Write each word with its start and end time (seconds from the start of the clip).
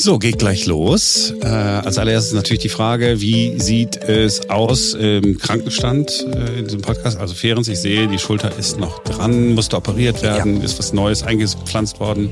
So, 0.00 0.20
geht 0.20 0.38
gleich 0.38 0.64
los. 0.66 1.34
Äh, 1.42 1.46
als 1.46 1.98
allererstes 1.98 2.32
natürlich 2.32 2.62
die 2.62 2.68
Frage, 2.68 3.20
wie 3.20 3.60
sieht 3.60 3.96
es 3.96 4.48
aus 4.48 4.94
im 4.94 5.38
Krankenstand 5.38 6.24
äh, 6.36 6.60
in 6.60 6.66
diesem 6.66 6.82
Podcast? 6.82 7.18
Also 7.18 7.34
Ferenc, 7.34 7.66
ich 7.66 7.80
sehe, 7.80 8.06
die 8.06 8.20
Schulter 8.20 8.56
ist 8.56 8.78
noch 8.78 9.02
dran, 9.02 9.54
musste 9.54 9.76
operiert 9.76 10.22
werden, 10.22 10.58
ja. 10.58 10.62
ist 10.62 10.78
was 10.78 10.92
Neues 10.92 11.24
eingepflanzt 11.24 11.98
worden? 11.98 12.30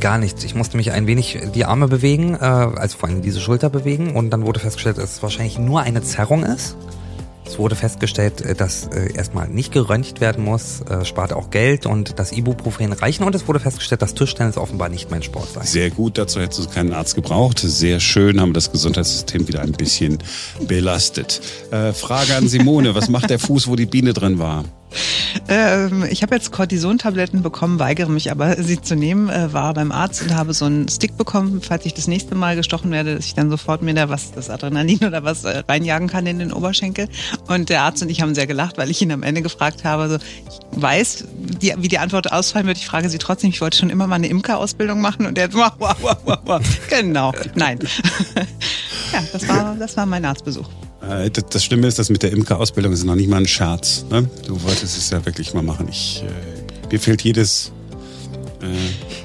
Gar 0.00 0.18
nichts. 0.18 0.42
Ich 0.42 0.56
musste 0.56 0.76
mich 0.76 0.90
ein 0.90 1.06
wenig 1.06 1.38
die 1.54 1.64
Arme 1.64 1.86
bewegen, 1.86 2.34
äh, 2.34 2.38
also 2.38 2.98
vor 2.98 3.08
allem 3.08 3.22
diese 3.22 3.38
Schulter 3.38 3.70
bewegen 3.70 4.16
und 4.16 4.30
dann 4.30 4.44
wurde 4.44 4.58
festgestellt, 4.58 4.98
dass 4.98 5.12
es 5.12 5.22
wahrscheinlich 5.22 5.60
nur 5.60 5.82
eine 5.82 6.02
Zerrung 6.02 6.42
ist. 6.42 6.76
Es 7.46 7.58
wurde 7.58 7.76
festgestellt, 7.76 8.40
äh, 8.40 8.54
dass 8.54 8.88
äh, 8.88 9.12
erstmal 9.14 9.48
nicht 9.48 9.72
geröntgt 9.72 10.20
werden 10.20 10.44
muss, 10.44 10.80
äh, 10.82 11.04
spart 11.04 11.32
auch 11.32 11.50
Geld 11.50 11.86
und 11.86 12.18
das 12.18 12.32
Ibuprofen 12.32 12.92
reichen. 12.92 13.24
Und 13.24 13.34
es 13.34 13.46
wurde 13.46 13.60
festgestellt, 13.60 14.02
dass 14.02 14.14
Tischtennis 14.14 14.56
offenbar 14.56 14.88
nicht 14.88 15.10
mein 15.10 15.22
Sport 15.22 15.52
sei. 15.52 15.64
Sehr 15.64 15.90
gut, 15.90 16.18
dazu 16.18 16.40
hättest 16.40 16.64
du 16.64 16.68
keinen 16.68 16.92
Arzt 16.92 17.14
gebraucht. 17.14 17.58
Sehr 17.60 18.00
schön, 18.00 18.40
haben 18.40 18.52
das 18.52 18.72
Gesundheitssystem 18.72 19.48
wieder 19.48 19.62
ein 19.62 19.72
bisschen 19.72 20.18
belastet. 20.66 21.40
Äh, 21.70 21.92
Frage 21.92 22.34
an 22.34 22.48
Simone, 22.48 22.94
was 22.94 23.08
macht 23.08 23.30
der 23.30 23.38
Fuß, 23.38 23.68
wo 23.68 23.76
die 23.76 23.86
Biene 23.86 24.12
drin 24.12 24.38
war? 24.38 24.64
Ähm, 25.48 26.04
ich 26.10 26.22
habe 26.22 26.34
jetzt 26.34 26.52
Cortison-Tabletten 26.52 27.42
bekommen, 27.42 27.78
weigere 27.78 28.08
mich 28.08 28.30
aber, 28.30 28.56
sie 28.62 28.80
zu 28.80 28.96
nehmen. 28.96 29.28
Äh, 29.28 29.52
war 29.52 29.74
beim 29.74 29.92
Arzt 29.92 30.22
und 30.22 30.34
habe 30.34 30.52
so 30.54 30.64
einen 30.64 30.88
Stick 30.88 31.16
bekommen, 31.16 31.60
falls 31.62 31.86
ich 31.86 31.94
das 31.94 32.08
nächste 32.08 32.34
Mal 32.34 32.56
gestochen 32.56 32.90
werde, 32.90 33.16
dass 33.16 33.26
ich 33.26 33.34
dann 33.34 33.50
sofort 33.50 33.82
mir 33.82 33.94
da 33.94 34.08
was, 34.08 34.32
das 34.32 34.50
Adrenalin 34.50 34.98
oder 35.04 35.24
was 35.24 35.44
äh, 35.44 35.62
reinjagen 35.68 36.08
kann 36.08 36.26
in 36.26 36.38
den 36.38 36.52
Oberschenkel. 36.52 37.08
Und 37.48 37.68
der 37.68 37.82
Arzt 37.82 38.02
und 38.02 38.10
ich 38.10 38.20
haben 38.20 38.34
sehr 38.34 38.46
gelacht, 38.46 38.78
weil 38.78 38.90
ich 38.90 39.00
ihn 39.02 39.12
am 39.12 39.22
Ende 39.22 39.42
gefragt 39.42 39.84
habe, 39.84 40.08
so, 40.08 40.16
ich 40.16 40.82
weiß, 40.82 41.24
die, 41.62 41.74
wie 41.76 41.88
die 41.88 41.98
Antwort 41.98 42.32
ausfallen 42.32 42.66
wird. 42.66 42.78
Ich 42.78 42.86
frage 42.86 43.08
sie 43.08 43.18
trotzdem, 43.18 43.50
ich 43.50 43.60
wollte 43.60 43.78
schon 43.78 43.90
immer 43.90 44.06
mal 44.06 44.16
eine 44.16 44.28
Imker-Ausbildung 44.28 45.00
machen 45.00 45.26
und 45.26 45.38
er 45.38 45.52
wow, 45.52 45.72
wow, 45.78 45.96
wow, 46.00 46.16
wow, 46.24 46.38
wow. 46.44 46.62
Genau, 46.88 47.32
nein. 47.54 47.78
ja, 49.12 49.20
das 49.32 49.48
war, 49.48 49.76
das 49.78 49.96
war 49.96 50.06
mein 50.06 50.24
Arztbesuch. 50.24 50.68
Äh, 51.08 51.30
das 51.30 51.64
Schlimme 51.64 51.86
ist, 51.86 51.98
dass 51.98 52.10
mit 52.10 52.22
der 52.22 52.32
Imker-Ausbildung 52.32 52.92
ist 52.92 53.04
noch 53.04 53.14
nicht 53.14 53.28
mal 53.28 53.38
ein 53.38 53.46
Scherz. 53.46 54.04
Ne? 54.10 54.28
Du 54.46 54.62
wolltest 54.62 54.96
es 54.96 55.10
ja 55.10 55.24
wirklich 55.24 55.54
mal 55.54 55.62
machen. 55.62 55.88
Ich, 55.88 56.22
äh, 56.24 56.90
mir 56.92 57.00
fehlt 57.00 57.22
jedes. 57.22 57.72
Äh 58.60 58.66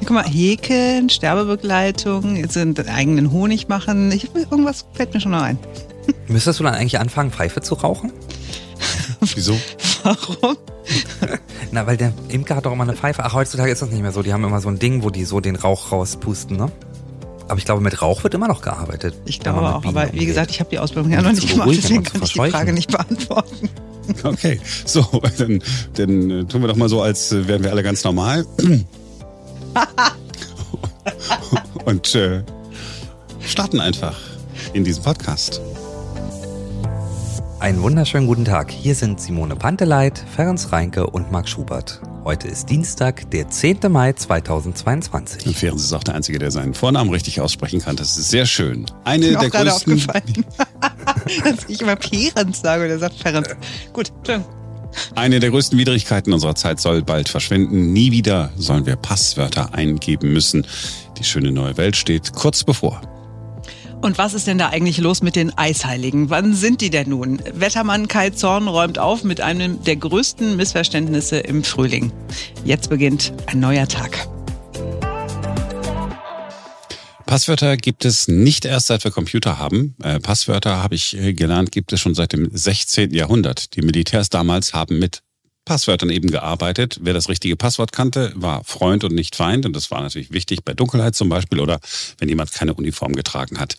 Guck 0.01 0.11
mal, 0.11 0.25
Häkeln, 0.25 1.09
Sterbebegleitung, 1.09 2.35
jetzt 2.35 2.57
einen 2.57 2.77
eigenen 2.87 3.31
Honig 3.31 3.67
machen. 3.67 4.11
Ich, 4.11 4.33
irgendwas 4.35 4.85
fällt 4.93 5.13
mir 5.13 5.21
schon 5.21 5.31
noch 5.31 5.41
ein. 5.41 5.57
Müsstest 6.27 6.59
du 6.59 6.63
dann 6.63 6.73
eigentlich 6.73 6.99
anfangen, 6.99 7.31
Pfeife 7.31 7.61
zu 7.61 7.75
rauchen? 7.75 8.11
Wieso? 9.35 9.59
Warum? 10.03 10.57
Na, 11.71 11.85
weil 11.85 11.97
der 11.97 12.13
Imker 12.29 12.55
hat 12.55 12.65
doch 12.65 12.73
immer 12.73 12.83
eine 12.83 12.95
Pfeife. 12.95 13.23
Ach, 13.23 13.33
heutzutage 13.33 13.71
ist 13.71 13.81
das 13.81 13.91
nicht 13.91 14.01
mehr 14.01 14.11
so. 14.11 14.23
Die 14.23 14.33
haben 14.33 14.43
immer 14.43 14.61
so 14.61 14.69
ein 14.69 14.79
Ding, 14.79 15.03
wo 15.03 15.09
die 15.09 15.25
so 15.25 15.39
den 15.39 15.55
Rauch 15.55 15.91
rauspusten, 15.91 16.57
ne? 16.57 16.71
Aber 17.51 17.57
ich 17.57 17.65
glaube, 17.65 17.81
mit 17.81 18.01
Rauch 18.01 18.23
wird 18.23 18.33
immer 18.33 18.47
noch 18.47 18.61
gearbeitet. 18.61 19.13
Ich 19.25 19.41
glaube 19.41 19.59
auch, 19.75 19.83
aber 19.83 20.13
wie 20.13 20.25
gesagt, 20.25 20.51
ich 20.51 20.61
habe 20.61 20.69
die 20.69 20.79
Ausbildung 20.79 21.11
ja 21.11 21.21
noch 21.21 21.33
nicht 21.33 21.49
gemacht, 21.49 21.67
deswegen 21.69 22.01
kann 22.01 22.23
ich 22.23 22.31
die 22.31 22.49
Frage 22.49 22.71
nicht 22.71 22.89
beantworten. 22.89 23.69
Okay, 24.23 24.61
so, 24.85 25.05
dann, 25.37 25.61
dann 25.95 26.31
äh, 26.31 26.45
tun 26.45 26.61
wir 26.61 26.69
doch 26.69 26.77
mal 26.77 26.87
so, 26.87 27.01
als 27.01 27.33
äh, 27.33 27.49
wären 27.49 27.61
wir 27.61 27.71
alle 27.71 27.83
ganz 27.83 28.05
normal. 28.05 28.45
Und 31.85 32.15
äh, 32.15 32.41
starten 33.45 33.81
einfach 33.81 34.17
in 34.71 34.85
diesem 34.85 35.03
Podcast. 35.03 35.59
Einen 37.61 37.83
wunderschönen 37.83 38.25
guten 38.25 38.43
Tag. 38.43 38.71
Hier 38.71 38.95
sind 38.95 39.21
Simone 39.21 39.55
Panteleit, 39.55 40.25
Ferenc 40.35 40.71
Reinke 40.71 41.05
und 41.05 41.31
Marc 41.31 41.47
Schubert. 41.47 42.01
Heute 42.23 42.47
ist 42.47 42.71
Dienstag, 42.71 43.29
der 43.29 43.49
10. 43.49 43.81
Mai 43.87 44.13
2022. 44.13 45.45
Und 45.45 45.55
Ferenc 45.55 45.77
ist 45.77 45.93
auch 45.93 46.03
der 46.03 46.15
Einzige, 46.15 46.39
der 46.39 46.49
seinen 46.49 46.73
Vornamen 46.73 47.11
richtig 47.11 47.39
aussprechen 47.39 47.79
kann. 47.79 47.95
Das 47.95 48.17
ist 48.17 48.31
sehr 48.31 48.47
schön. 48.47 48.87
Eine 49.03 49.27
ist 49.27 49.33
mir 49.33 49.49
der 49.51 49.63
größten. 49.63 49.93
Aufgefallen. 49.93 50.45
Dass 51.43 51.69
ich 51.69 51.81
immer 51.81 51.97
Ferenc 51.97 52.55
sage 52.55 52.85
und 52.85 52.89
er 52.89 52.97
sagt 52.97 53.19
Ferenc. 53.19 53.55
Gut, 53.93 54.09
Entschuldigung. 54.09 54.51
Eine 55.13 55.39
der 55.39 55.51
größten 55.51 55.77
Widrigkeiten 55.77 56.33
unserer 56.33 56.55
Zeit 56.55 56.79
soll 56.79 57.03
bald 57.03 57.29
verschwinden. 57.29 57.93
Nie 57.93 58.11
wieder 58.11 58.49
sollen 58.57 58.87
wir 58.87 58.95
Passwörter 58.95 59.75
eingeben 59.75 60.33
müssen. 60.33 60.65
Die 61.19 61.23
schöne 61.23 61.51
neue 61.51 61.77
Welt 61.77 61.95
steht 61.95 62.33
kurz 62.33 62.63
bevor. 62.63 63.01
Und 64.01 64.17
was 64.17 64.33
ist 64.33 64.47
denn 64.47 64.57
da 64.57 64.69
eigentlich 64.69 64.97
los 64.97 65.21
mit 65.21 65.35
den 65.35 65.55
Eisheiligen? 65.55 66.31
Wann 66.31 66.55
sind 66.55 66.81
die 66.81 66.89
denn 66.89 67.09
nun? 67.09 67.39
Wettermann 67.53 68.07
Kai 68.07 68.31
Zorn 68.31 68.67
räumt 68.67 68.97
auf 68.97 69.23
mit 69.23 69.41
einem 69.41 69.83
der 69.83 69.95
größten 69.95 70.57
Missverständnisse 70.57 71.37
im 71.37 71.63
Frühling. 71.63 72.11
Jetzt 72.65 72.89
beginnt 72.89 73.31
ein 73.45 73.59
neuer 73.59 73.87
Tag. 73.87 74.27
Passwörter 77.27 77.77
gibt 77.77 78.03
es 78.03 78.27
nicht 78.27 78.65
erst 78.65 78.87
seit 78.87 79.03
wir 79.03 79.11
Computer 79.11 79.59
haben. 79.59 79.95
Äh, 80.03 80.19
Passwörter, 80.19 80.81
habe 80.81 80.95
ich 80.95 81.15
äh, 81.15 81.33
gelernt, 81.33 81.71
gibt 81.71 81.93
es 81.93 82.01
schon 82.01 82.15
seit 82.15 82.33
dem 82.33 82.49
16. 82.51 83.13
Jahrhundert. 83.13 83.75
Die 83.75 83.81
Militärs 83.83 84.29
damals 84.29 84.73
haben 84.73 84.97
mit 84.97 85.21
Passwörtern 85.65 86.09
eben 86.09 86.31
gearbeitet. 86.31 86.99
Wer 87.01 87.13
das 87.13 87.29
richtige 87.29 87.55
Passwort 87.55 87.91
kannte, 87.91 88.33
war 88.35 88.63
Freund 88.63 89.03
und 89.03 89.13
nicht 89.13 89.35
Feind. 89.35 89.65
Und 89.65 89.75
das 89.75 89.91
war 89.91 90.01
natürlich 90.01 90.31
wichtig 90.31 90.65
bei 90.65 90.73
Dunkelheit 90.73 91.15
zum 91.15 91.29
Beispiel 91.29 91.59
oder 91.59 91.79
wenn 92.17 92.29
jemand 92.29 92.51
keine 92.51 92.73
Uniform 92.73 93.13
getragen 93.13 93.59
hat. 93.59 93.75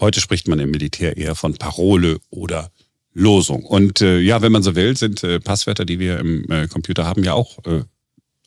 Heute 0.00 0.20
spricht 0.20 0.48
man 0.48 0.58
im 0.58 0.70
Militär 0.70 1.16
eher 1.16 1.34
von 1.34 1.54
Parole 1.54 2.18
oder 2.30 2.70
Losung. 3.12 3.64
Und 3.64 4.00
äh, 4.00 4.18
ja, 4.18 4.42
wenn 4.42 4.52
man 4.52 4.62
so 4.62 4.74
will, 4.74 4.96
sind 4.96 5.22
äh, 5.24 5.40
Passwörter, 5.40 5.84
die 5.84 5.98
wir 5.98 6.18
im 6.18 6.50
äh, 6.50 6.68
Computer 6.68 7.06
haben, 7.06 7.24
ja 7.24 7.34
auch 7.34 7.58
äh, 7.64 7.82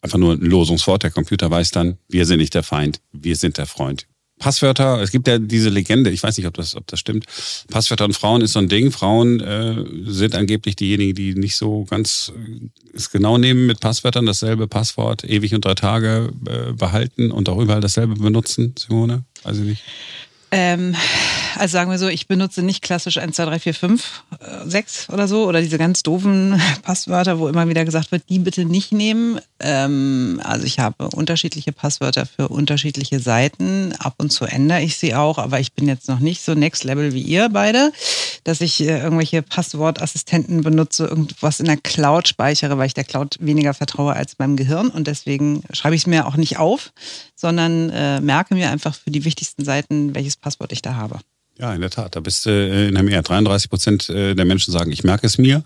einfach 0.01 0.17
nur 0.17 0.33
ein 0.33 0.41
Losungswort. 0.41 1.03
Der 1.03 1.11
Computer 1.11 1.49
weiß 1.49 1.71
dann, 1.71 1.97
wir 2.07 2.25
sind 2.25 2.39
nicht 2.39 2.53
der 2.53 2.63
Feind, 2.63 3.01
wir 3.11 3.35
sind 3.35 3.57
der 3.57 3.65
Freund, 3.65 4.07
Passwörter, 4.43 5.01
es 5.01 5.11
gibt 5.11 5.25
ja 5.29 5.39
diese 5.39 5.69
Legende, 5.69 6.09
ich 6.09 6.21
weiß 6.21 6.35
nicht, 6.37 6.47
ob 6.47 6.53
das, 6.55 6.75
ob 6.75 6.85
das 6.87 6.99
stimmt. 6.99 7.25
Passwörter 7.71 8.03
und 8.03 8.13
Frauen 8.13 8.41
ist 8.41 8.51
so 8.51 8.59
ein 8.59 8.67
Ding. 8.67 8.91
Frauen 8.91 9.39
äh, 9.39 9.85
sind 10.03 10.35
angeblich 10.35 10.75
diejenigen, 10.75 11.15
die 11.15 11.33
nicht 11.33 11.55
so 11.55 11.85
ganz 11.85 12.33
äh, 12.35 12.69
es 12.93 13.09
genau 13.09 13.37
nehmen 13.37 13.67
mit 13.67 13.79
Passwörtern, 13.79 14.25
dasselbe 14.25 14.67
Passwort 14.67 15.23
ewig 15.23 15.55
und 15.55 15.63
drei 15.63 15.75
Tage 15.75 16.33
äh, 16.45 16.73
behalten 16.73 17.31
und 17.31 17.47
auch 17.47 17.57
überall 17.57 17.79
dasselbe 17.79 18.15
benutzen, 18.15 18.75
Simone? 18.77 19.23
Weiß 19.43 19.59
ich 19.59 19.63
nicht. 19.63 19.83
Ähm, 20.51 20.93
also 21.57 21.71
sagen 21.71 21.91
wir 21.91 21.97
so, 21.97 22.07
ich 22.07 22.27
benutze 22.27 22.61
nicht 22.61 22.81
klassisch 22.81 23.17
1, 23.17 23.35
2, 23.35 23.45
3, 23.45 23.59
4, 23.59 23.73
5, 23.73 24.23
6 24.65 25.09
oder 25.09 25.27
so 25.27 25.47
oder 25.47 25.61
diese 25.61 25.77
ganz 25.77 26.03
doofen 26.03 26.61
Passwörter, 26.81 27.39
wo 27.39 27.47
immer 27.47 27.67
wieder 27.67 27.85
gesagt 27.85 28.11
wird, 28.11 28.23
die 28.29 28.39
bitte 28.39 28.65
nicht 28.65 28.91
nehmen. 28.91 29.39
Ähm, 29.59 30.41
also 30.43 30.65
ich 30.65 30.79
habe 30.79 31.09
unterschiedliche 31.09 31.71
Passwörter 31.71 32.25
für 32.25 32.49
unterschiedliche 32.49 33.19
Seiten. 33.19 33.93
Ab 33.99 34.15
und 34.17 34.31
zu 34.31 34.45
ändere 34.45 34.81
ich 34.81 34.97
sie 34.97 35.15
auch, 35.15 35.37
aber 35.37 35.59
ich 35.59 35.73
bin 35.73 35.87
jetzt 35.87 36.07
noch 36.07 36.19
nicht 36.19 36.41
so 36.41 36.53
next 36.53 36.83
level 36.83 37.13
wie 37.13 37.21
ihr 37.21 37.49
beide, 37.49 37.91
dass 38.43 38.61
ich 38.61 38.81
äh, 38.81 38.99
irgendwelche 38.99 39.41
Passwortassistenten 39.41 40.61
benutze, 40.61 41.05
irgendwas 41.05 41.59
in 41.59 41.65
der 41.65 41.77
Cloud 41.77 42.27
speichere, 42.27 42.77
weil 42.77 42.87
ich 42.87 42.93
der 42.93 43.03
Cloud 43.03 43.37
weniger 43.39 43.73
vertraue 43.73 44.13
als 44.13 44.39
meinem 44.39 44.55
Gehirn 44.55 44.89
und 44.89 45.07
deswegen 45.07 45.63
schreibe 45.71 45.95
ich 45.95 46.01
es 46.03 46.07
mir 46.07 46.27
auch 46.27 46.35
nicht 46.35 46.57
auf, 46.57 46.91
sondern 47.35 47.89
äh, 47.89 48.21
merke 48.21 48.55
mir 48.55 48.69
einfach 48.69 48.95
für 48.95 49.11
die 49.11 49.25
wichtigsten 49.25 49.65
Seiten, 49.65 50.15
welches 50.15 50.37
Passwort 50.37 50.71
ich 50.71 50.81
da 50.81 50.95
habe. 50.95 51.19
Ja, 51.59 51.73
in 51.73 51.81
der 51.81 51.89
Tat. 51.89 52.15
Da 52.15 52.19
bist 52.19 52.45
du 52.45 52.49
äh, 52.49 52.87
in 52.87 52.95
der 52.95 53.03
Mehr. 53.03 53.21
33 53.21 53.69
Prozent 53.69 54.09
äh, 54.09 54.33
der 54.33 54.45
Menschen 54.45 54.71
sagen, 54.71 54.91
ich 54.91 55.03
merke 55.03 55.27
es 55.27 55.37
mir. 55.37 55.63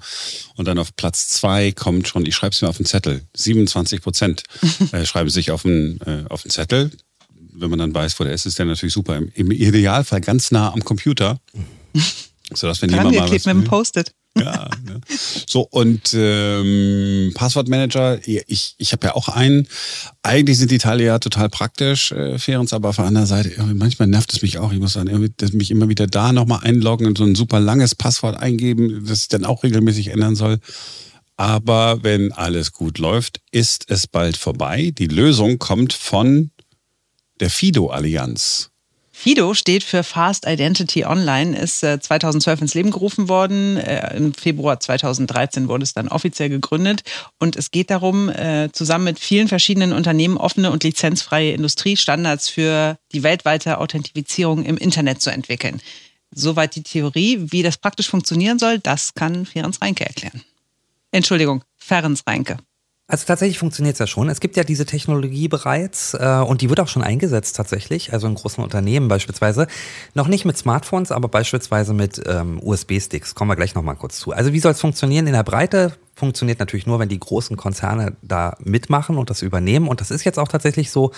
Und 0.55 0.67
dann 0.67 0.77
auf 0.79 0.95
Platz 0.95 1.29
zwei 1.29 1.71
kommt 1.71 2.07
schon, 2.07 2.25
ich 2.25 2.35
schreibe 2.35 2.53
es 2.53 2.61
mir 2.61 2.67
auf 2.67 2.77
den 2.77 2.85
Zettel. 2.85 3.21
27 3.35 4.01
Prozent 4.01 4.43
äh, 4.91 5.05
schreiben 5.05 5.29
sich 5.29 5.51
auf 5.51 5.63
den, 5.63 5.99
auf 6.29 6.41
den 6.43 6.51
Zettel. 6.51 6.91
Wenn 7.53 7.69
man 7.69 7.79
dann 7.79 7.93
weiß, 7.93 8.19
wo 8.19 8.23
der 8.23 8.33
ist, 8.33 8.45
ist 8.45 8.59
der 8.59 8.65
natürlich 8.65 8.93
super. 8.93 9.15
Im, 9.15 9.31
im 9.33 9.51
Idealfall 9.51 10.21
ganz 10.21 10.51
nah 10.51 10.71
am 10.73 10.83
Computer. 10.83 11.39
Sodass, 12.53 12.81
wenn 12.81 12.89
jemand 12.89 13.15
mal 13.15 13.31
was 13.31 13.45
mit 13.45 13.45
dem 13.45 13.63
Post-it. 13.63 14.11
Ja, 14.47 14.69
ne? 14.85 15.01
So, 15.47 15.61
und 15.61 16.13
ähm, 16.13 17.31
Passwortmanager, 17.33 18.19
ich, 18.27 18.75
ich 18.77 18.91
habe 18.91 19.07
ja 19.07 19.15
auch 19.15 19.29
einen. 19.29 19.67
Eigentlich 20.21 20.57
sind 20.57 20.71
die 20.71 20.77
Teile 20.77 21.03
ja 21.03 21.19
total 21.19 21.49
praktisch, 21.49 22.11
äh, 22.11 22.37
Ferenc, 22.37 22.71
aber 22.73 22.89
auf 22.89 22.97
der 22.97 23.05
anderen 23.05 23.27
Seite, 23.27 23.51
manchmal 23.73 24.07
nervt 24.07 24.31
es 24.33 24.41
mich 24.41 24.57
auch. 24.59 24.71
Ich 24.71 24.79
muss 24.79 24.97
dass 25.37 25.53
mich 25.53 25.71
immer 25.71 25.89
wieder 25.89 26.07
da 26.07 26.31
nochmal 26.33 26.59
einloggen 26.63 27.07
und 27.07 27.17
so 27.17 27.23
ein 27.23 27.35
super 27.35 27.59
langes 27.59 27.95
Passwort 27.95 28.37
eingeben, 28.37 29.05
das 29.07 29.23
ich 29.23 29.27
dann 29.27 29.45
auch 29.45 29.63
regelmäßig 29.63 30.09
ändern 30.09 30.35
soll. 30.35 30.59
Aber 31.37 32.03
wenn 32.03 32.31
alles 32.31 32.71
gut 32.71 32.97
läuft, 32.97 33.41
ist 33.51 33.85
es 33.89 34.07
bald 34.07 34.37
vorbei. 34.37 34.91
Die 34.97 35.07
Lösung 35.07 35.59
kommt 35.59 35.93
von 35.93 36.51
der 37.39 37.51
FIDO-Allianz. 37.51 38.71
FIDO 39.19 39.55
steht 39.55 39.83
für 39.83 40.03
Fast 40.03 40.45
Identity 40.45 41.03
Online, 41.03 41.57
ist 41.57 41.79
2012 41.79 42.59
äh, 42.59 42.61
ins 42.61 42.75
Leben 42.75 42.91
gerufen 42.91 43.27
worden. 43.27 43.75
Äh, 43.77 44.15
Im 44.15 44.31
Februar 44.31 44.79
2013 44.79 45.67
wurde 45.67 45.81
es 45.81 45.95
dann 45.95 46.07
offiziell 46.07 46.49
gegründet. 46.49 47.01
Und 47.39 47.55
es 47.55 47.71
geht 47.71 47.89
darum, 47.89 48.29
äh, 48.29 48.69
zusammen 48.71 49.05
mit 49.05 49.19
vielen 49.19 49.47
verschiedenen 49.47 49.91
Unternehmen 49.91 50.37
offene 50.37 50.69
und 50.69 50.83
lizenzfreie 50.83 51.53
Industriestandards 51.53 52.47
für 52.47 52.99
die 53.11 53.23
weltweite 53.23 53.79
Authentifizierung 53.79 54.63
im 54.63 54.77
Internet 54.77 55.19
zu 55.19 55.31
entwickeln. 55.31 55.81
Soweit 56.29 56.75
die 56.75 56.83
Theorie. 56.83 57.39
Wie 57.49 57.63
das 57.63 57.77
praktisch 57.77 58.09
funktionieren 58.09 58.59
soll, 58.59 58.77
das 58.77 59.15
kann 59.15 59.47
Ferenc 59.47 59.81
Reinke 59.81 60.05
erklären. 60.05 60.43
Entschuldigung, 61.11 61.63
Ferenc 61.75 62.19
Reinke. 62.27 62.57
Also 63.09 63.25
tatsächlich 63.25 63.57
funktioniert 63.57 63.93
es 63.93 63.99
ja 63.99 64.07
schon. 64.07 64.27
Es 64.27 64.41
gibt 64.41 64.57
ja 64.57 64.65
diese 64.65 64.85
Technologie 64.85 65.47
bereits 65.47 66.13
äh, 66.13 66.43
und 66.45 66.59
die 66.59 66.69
wird 66.69 66.81
auch 66.81 66.89
schon 66.89 67.03
eingesetzt 67.03 67.55
tatsächlich, 67.55 68.11
also 68.11 68.27
in 68.27 68.35
großen 68.35 68.61
Unternehmen 68.61 69.07
beispielsweise. 69.07 69.67
Noch 70.13 70.27
nicht 70.27 70.43
mit 70.43 70.57
Smartphones, 70.57 71.13
aber 71.13 71.29
beispielsweise 71.29 71.93
mit 71.93 72.21
ähm, 72.27 72.59
USB-Sticks. 72.61 73.33
Kommen 73.33 73.49
wir 73.49 73.55
gleich 73.55 73.75
nochmal 73.75 73.95
kurz 73.95 74.19
zu. 74.19 74.33
Also 74.33 74.51
wie 74.51 74.59
soll 74.59 74.73
es 74.73 74.81
funktionieren? 74.81 75.25
In 75.25 75.33
der 75.33 75.43
Breite 75.43 75.93
funktioniert 76.15 76.59
natürlich 76.59 76.85
nur, 76.85 76.99
wenn 76.99 77.07
die 77.07 77.19
großen 77.19 77.55
Konzerne 77.55 78.17
da 78.23 78.57
mitmachen 78.59 79.17
und 79.17 79.29
das 79.29 79.41
übernehmen. 79.41 79.87
Und 79.87 80.01
das 80.01 80.11
ist 80.11 80.25
jetzt 80.25 80.37
auch 80.37 80.49
tatsächlich 80.49 80.91
so. 80.91 81.11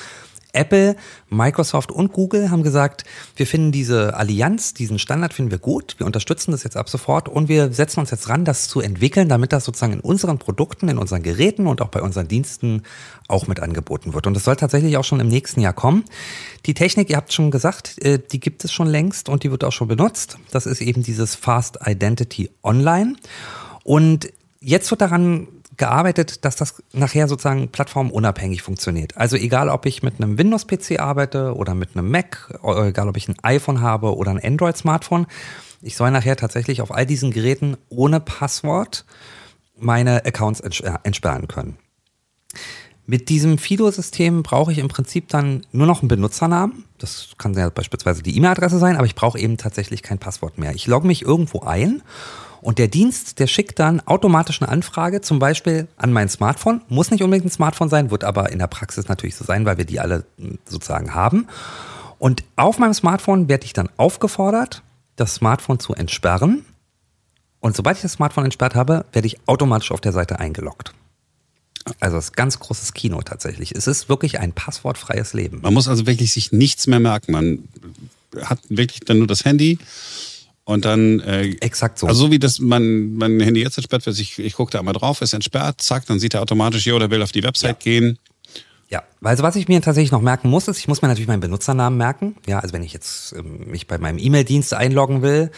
Apple, 0.53 0.95
Microsoft 1.29 1.91
und 1.91 2.11
Google 2.11 2.49
haben 2.49 2.63
gesagt, 2.63 3.03
wir 3.35 3.45
finden 3.45 3.71
diese 3.71 4.15
Allianz, 4.15 4.73
diesen 4.73 4.97
Standard 4.97 5.33
finden 5.33 5.51
wir 5.51 5.59
gut, 5.59 5.95
wir 5.99 6.07
unterstützen 6.07 6.51
das 6.51 6.63
jetzt 6.63 6.75
ab 6.75 6.89
sofort 6.89 7.29
und 7.29 7.49
wir 7.49 7.71
setzen 7.71 7.99
uns 7.99 8.09
jetzt 8.09 8.29
ran, 8.29 8.45
das 8.45 8.67
zu 8.67 8.81
entwickeln, 8.81 9.29
damit 9.29 9.53
das 9.53 9.65
sozusagen 9.65 9.93
in 9.93 9.99
unseren 9.99 10.39
Produkten, 10.39 10.89
in 10.89 10.97
unseren 10.97 11.21
Geräten 11.21 11.67
und 11.67 11.81
auch 11.81 11.89
bei 11.89 12.01
unseren 12.01 12.27
Diensten 12.27 12.83
auch 13.27 13.45
mit 13.47 13.59
angeboten 13.59 14.13
wird. 14.13 14.25
Und 14.25 14.33
das 14.33 14.43
soll 14.43 14.55
tatsächlich 14.55 14.97
auch 14.97 15.03
schon 15.03 15.19
im 15.19 15.27
nächsten 15.27 15.61
Jahr 15.61 15.73
kommen. 15.73 16.03
Die 16.65 16.73
Technik, 16.73 17.11
ihr 17.11 17.17
habt 17.17 17.31
schon 17.31 17.51
gesagt, 17.51 18.03
äh, 18.03 18.19
die 18.19 18.39
gibt 18.39 18.63
es 18.65 18.71
schon 18.71 18.87
längst 18.87 19.29
und 19.29 19.43
die 19.43 19.51
wird 19.51 19.63
auch 19.63 19.71
schon 19.71 19.87
benutzt. 19.87 20.37
Das 20.51 20.65
ist 20.65 20.81
eben 20.81 21.03
dieses 21.03 21.35
Fast 21.35 21.77
Identity 21.85 22.49
Online. 22.63 23.15
Und 23.83 24.31
jetzt 24.61 24.89
wird 24.89 25.01
daran 25.01 25.47
gearbeitet, 25.79 26.45
dass 26.45 26.55
das 26.55 26.83
nachher 26.93 27.27
sozusagen 27.27 27.69
plattformunabhängig 27.69 28.61
funktioniert. 28.61 29.17
Also 29.17 29.35
egal, 29.35 29.69
ob 29.69 29.87
ich 29.87 30.03
mit 30.03 30.21
einem 30.21 30.37
Windows-PC 30.37 30.99
arbeite 30.99 31.55
oder 31.55 31.73
mit 31.73 31.95
einem 31.95 32.11
Mac, 32.11 32.53
egal, 32.63 33.09
ob 33.09 33.17
ich 33.17 33.27
ein 33.27 33.35
iPhone 33.41 33.81
habe 33.81 34.15
oder 34.15 34.29
ein 34.29 34.43
Android-Smartphone, 34.43 35.25
ich 35.81 35.95
soll 35.95 36.11
nachher 36.11 36.35
tatsächlich 36.35 36.81
auf 36.81 36.93
all 36.93 37.05
diesen 37.05 37.31
Geräten 37.31 37.77
ohne 37.89 38.19
Passwort 38.19 39.05
meine 39.77 40.25
Accounts 40.25 40.59
äh, 40.59 40.91
entsperren 41.03 41.47
können. 41.47 41.77
Mit 43.05 43.29
diesem 43.29 43.57
Fido-System 43.57 44.43
brauche 44.43 44.71
ich 44.71 44.77
im 44.77 44.87
Prinzip 44.87 45.29
dann 45.29 45.65
nur 45.71 45.87
noch 45.87 46.01
einen 46.01 46.09
Benutzernamen. 46.09 46.85
Das 46.99 47.29
kann 47.39 47.55
ja 47.55 47.69
beispielsweise 47.69 48.21
die 48.21 48.37
E-Mail-Adresse 48.37 48.77
sein, 48.77 48.97
aber 48.97 49.07
ich 49.07 49.15
brauche 49.15 49.39
eben 49.39 49.57
tatsächlich 49.57 50.03
kein 50.03 50.19
Passwort 50.19 50.59
mehr. 50.59 50.75
Ich 50.75 50.85
logge 50.85 51.07
mich 51.07 51.23
irgendwo 51.23 51.61
ein 51.61 52.03
und 52.61 52.77
der 52.77 52.87
Dienst, 52.87 53.39
der 53.39 53.47
schickt 53.47 53.79
dann 53.79 54.01
automatisch 54.01 54.61
eine 54.61 54.69
Anfrage, 54.69 55.21
zum 55.21 55.39
Beispiel 55.39 55.87
an 55.97 56.11
mein 56.11 56.29
Smartphone. 56.29 56.81
Muss 56.89 57.11
nicht 57.11 57.23
unbedingt 57.23 57.45
ein 57.45 57.51
Smartphone 57.51 57.89
sein, 57.89 58.11
wird 58.11 58.23
aber 58.23 58.51
in 58.51 58.59
der 58.59 58.67
Praxis 58.67 59.07
natürlich 59.07 59.35
so 59.35 59.45
sein, 59.45 59.65
weil 59.65 59.77
wir 59.77 59.85
die 59.85 59.99
alle 59.99 60.25
hm, 60.37 60.59
sozusagen 60.65 61.13
haben. 61.13 61.47
Und 62.17 62.43
auf 62.57 62.79
meinem 62.79 62.93
Smartphone 62.93 63.47
werde 63.47 63.65
ich 63.65 63.73
dann 63.73 63.89
aufgefordert, 63.95 64.83
das 65.15 65.35
Smartphone 65.35 65.79
zu 65.79 65.93
entsperren. 65.93 66.65
Und 67.61 67.75
sobald 67.75 67.97
ich 67.97 68.01
das 68.01 68.13
Smartphone 68.13 68.45
entsperrt 68.45 68.75
habe, 68.75 69.05
werde 69.13 69.27
ich 69.27 69.37
automatisch 69.45 69.91
auf 69.91 70.01
der 70.01 70.11
Seite 70.11 70.39
eingeloggt. 70.39 70.93
Also 71.99 72.17
es 72.17 72.25
ist 72.25 72.35
ganz 72.35 72.59
großes 72.59 72.93
Kino 72.93 73.21
tatsächlich. 73.21 73.73
Es 73.73 73.87
ist 73.87 74.09
wirklich 74.09 74.39
ein 74.39 74.51
passwortfreies 74.51 75.33
Leben. 75.33 75.61
Man 75.61 75.73
muss 75.73 75.87
also 75.87 76.05
wirklich 76.05 76.33
sich 76.33 76.51
nichts 76.51 76.87
mehr 76.87 76.99
merken. 76.99 77.31
Man 77.31 77.67
hat 78.43 78.59
wirklich 78.69 78.99
dann 79.01 79.17
nur 79.17 79.27
das 79.27 79.45
Handy 79.45 79.79
und 80.69 80.85
dann. 80.85 81.19
Äh, 81.21 81.55
Exakt 81.61 81.97
so. 81.97 82.07
Also 82.07 82.25
so 82.25 82.31
wie 82.31 82.37
das 82.37 82.59
mein, 82.59 83.15
mein 83.15 83.39
Handy 83.39 83.61
jetzt 83.61 83.77
entsperrt 83.77 84.05
wird, 84.05 84.19
ich, 84.19 84.37
ich 84.37 84.53
gucke 84.53 84.71
da 84.71 84.79
einmal 84.79 84.93
drauf, 84.93 85.21
ist 85.21 85.33
entsperrt, 85.33 85.81
zack, 85.81 86.05
dann 86.05 86.19
sieht 86.19 86.35
er 86.35 86.41
automatisch, 86.41 86.85
jo, 86.85 86.99
der 86.99 87.09
will 87.09 87.23
auf 87.23 87.31
die 87.31 87.43
Website 87.43 87.83
ja. 87.83 87.91
gehen. 87.91 88.19
Ja, 88.87 89.03
also 89.21 89.43
was 89.43 89.55
ich 89.55 89.67
mir 89.67 89.81
tatsächlich 89.81 90.11
noch 90.11 90.21
merken 90.21 90.49
muss, 90.49 90.67
ist, 90.67 90.79
ich 90.79 90.87
muss 90.87 91.01
mir 91.01 91.07
natürlich 91.07 91.27
meinen 91.27 91.41
Benutzernamen 91.41 91.97
merken. 91.97 92.35
Ja, 92.47 92.59
also 92.59 92.73
wenn 92.73 92.83
ich 92.83 92.93
jetzt 92.93 93.33
ähm, 93.33 93.71
mich 93.71 93.87
bei 93.87 93.97
meinem 93.97 94.19
E-Mail-Dienst 94.19 94.73
einloggen 94.73 95.21
will, 95.21 95.51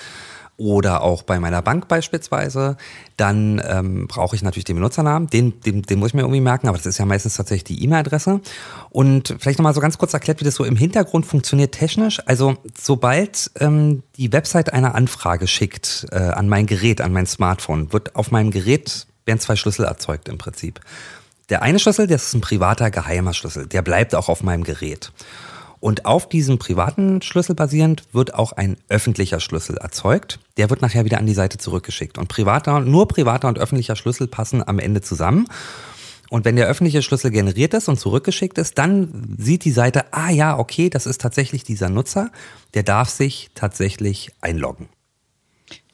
oder 0.61 1.01
auch 1.01 1.23
bei 1.23 1.39
meiner 1.39 1.61
Bank 1.61 1.87
beispielsweise, 1.87 2.77
dann 3.17 3.61
ähm, 3.67 4.07
brauche 4.07 4.35
ich 4.35 4.43
natürlich 4.43 4.65
den 4.65 4.75
Benutzernamen, 4.75 5.27
den, 5.27 5.59
den, 5.61 5.81
den 5.81 5.99
muss 5.99 6.09
ich 6.09 6.13
mir 6.13 6.21
irgendwie 6.21 6.41
merken, 6.41 6.67
aber 6.67 6.77
das 6.77 6.85
ist 6.85 6.99
ja 6.99 7.05
meistens 7.05 7.35
tatsächlich 7.35 7.63
die 7.63 7.83
E-Mail-Adresse. 7.83 8.41
Und 8.91 9.35
vielleicht 9.39 9.57
nochmal 9.57 9.73
so 9.73 9.81
ganz 9.81 9.97
kurz 9.97 10.13
erklärt, 10.13 10.39
wie 10.39 10.45
das 10.45 10.55
so 10.55 10.63
im 10.63 10.75
Hintergrund 10.75 11.25
funktioniert 11.25 11.73
technisch. 11.73 12.21
Also 12.27 12.57
sobald 12.79 13.49
ähm, 13.59 14.03
die 14.17 14.31
Website 14.31 14.71
eine 14.71 14.93
Anfrage 14.93 15.47
schickt 15.47 16.05
äh, 16.11 16.17
an 16.17 16.47
mein 16.47 16.67
Gerät, 16.67 17.01
an 17.01 17.11
mein 17.11 17.25
Smartphone, 17.25 17.91
wird 17.91 18.15
auf 18.15 18.29
meinem 18.31 18.51
Gerät 18.51 19.07
werden 19.25 19.39
zwei 19.39 19.55
Schlüssel 19.55 19.85
erzeugt 19.85 20.29
im 20.29 20.37
Prinzip. 20.37 20.79
Der 21.49 21.61
eine 21.61 21.79
Schlüssel, 21.79 22.07
das 22.07 22.27
ist 22.27 22.33
ein 22.33 22.41
privater 22.41 22.91
geheimer 22.91 23.33
Schlüssel, 23.33 23.67
der 23.67 23.81
bleibt 23.81 24.15
auch 24.15 24.29
auf 24.29 24.43
meinem 24.43 24.63
Gerät. 24.63 25.11
Und 25.81 26.05
auf 26.05 26.29
diesem 26.29 26.59
privaten 26.59 27.23
Schlüssel 27.23 27.55
basierend 27.55 28.03
wird 28.13 28.35
auch 28.35 28.53
ein 28.53 28.77
öffentlicher 28.87 29.39
Schlüssel 29.39 29.77
erzeugt. 29.77 30.39
Der 30.57 30.69
wird 30.69 30.83
nachher 30.83 31.05
wieder 31.05 31.17
an 31.17 31.25
die 31.25 31.33
Seite 31.33 31.57
zurückgeschickt. 31.57 32.19
Und 32.19 32.27
privater, 32.29 32.79
nur 32.79 33.07
privater 33.07 33.47
und 33.47 33.57
öffentlicher 33.57 33.95
Schlüssel 33.95 34.27
passen 34.27 34.65
am 34.65 34.77
Ende 34.77 35.01
zusammen. 35.01 35.47
Und 36.29 36.45
wenn 36.45 36.55
der 36.55 36.67
öffentliche 36.67 37.01
Schlüssel 37.01 37.31
generiert 37.31 37.73
ist 37.73 37.89
und 37.89 37.99
zurückgeschickt 37.99 38.59
ist, 38.59 38.77
dann 38.77 39.35
sieht 39.39 39.65
die 39.65 39.71
Seite, 39.71 40.13
ah 40.13 40.29
ja, 40.29 40.57
okay, 40.57 40.89
das 40.89 41.07
ist 41.07 41.19
tatsächlich 41.19 41.63
dieser 41.63 41.89
Nutzer, 41.89 42.31
der 42.75 42.83
darf 42.83 43.09
sich 43.09 43.49
tatsächlich 43.55 44.29
einloggen. 44.39 44.87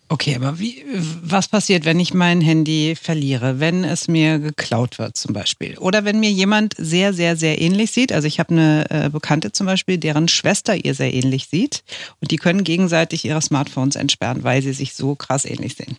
Okay, 0.10 0.36
aber 0.36 0.58
wie, 0.58 0.86
was 1.22 1.50
passiert, 1.50 1.84
wenn 1.84 2.00
ich 2.00 2.14
mein 2.14 2.40
Handy 2.40 2.96
verliere, 2.96 3.60
wenn 3.60 3.84
es 3.84 4.08
mir 4.08 4.40
geklaut 4.40 5.00
wird 5.00 5.18
zum 5.18 5.34
Beispiel? 5.34 5.78
Oder 5.80 6.06
wenn 6.06 6.22
mir 6.22 6.32
jemand 6.32 6.76
sehr, 6.78 7.14
sehr, 7.14 7.36
sehr 7.36 7.62
ähnlich 7.62 7.92
sieht? 7.92 8.14
Also 8.14 8.26
ich 8.26 8.40
habe 8.40 8.52
eine 8.52 8.86
äh, 8.90 9.10
Bekannte 9.10 9.52
zum 9.52 9.66
Beispiel, 9.66 9.98
deren 9.98 10.30
Schwester 10.30 10.76
ihr 10.76 10.94
sehr 10.94 11.14
ähnlich 11.14 11.48
sieht 11.48 11.84
und 12.22 12.32
die 12.32 12.38
können 12.38 12.64
gegenseitig 12.64 13.26
ihre 13.26 13.42
Smartphones 13.42 13.98
entsperren, 13.98 14.44
weil 14.44 14.62
sie 14.62 14.72
sich 14.72 14.94
so 14.94 15.16
krass 15.16 15.44
ähnlich 15.44 15.76
sehen. 15.76 15.98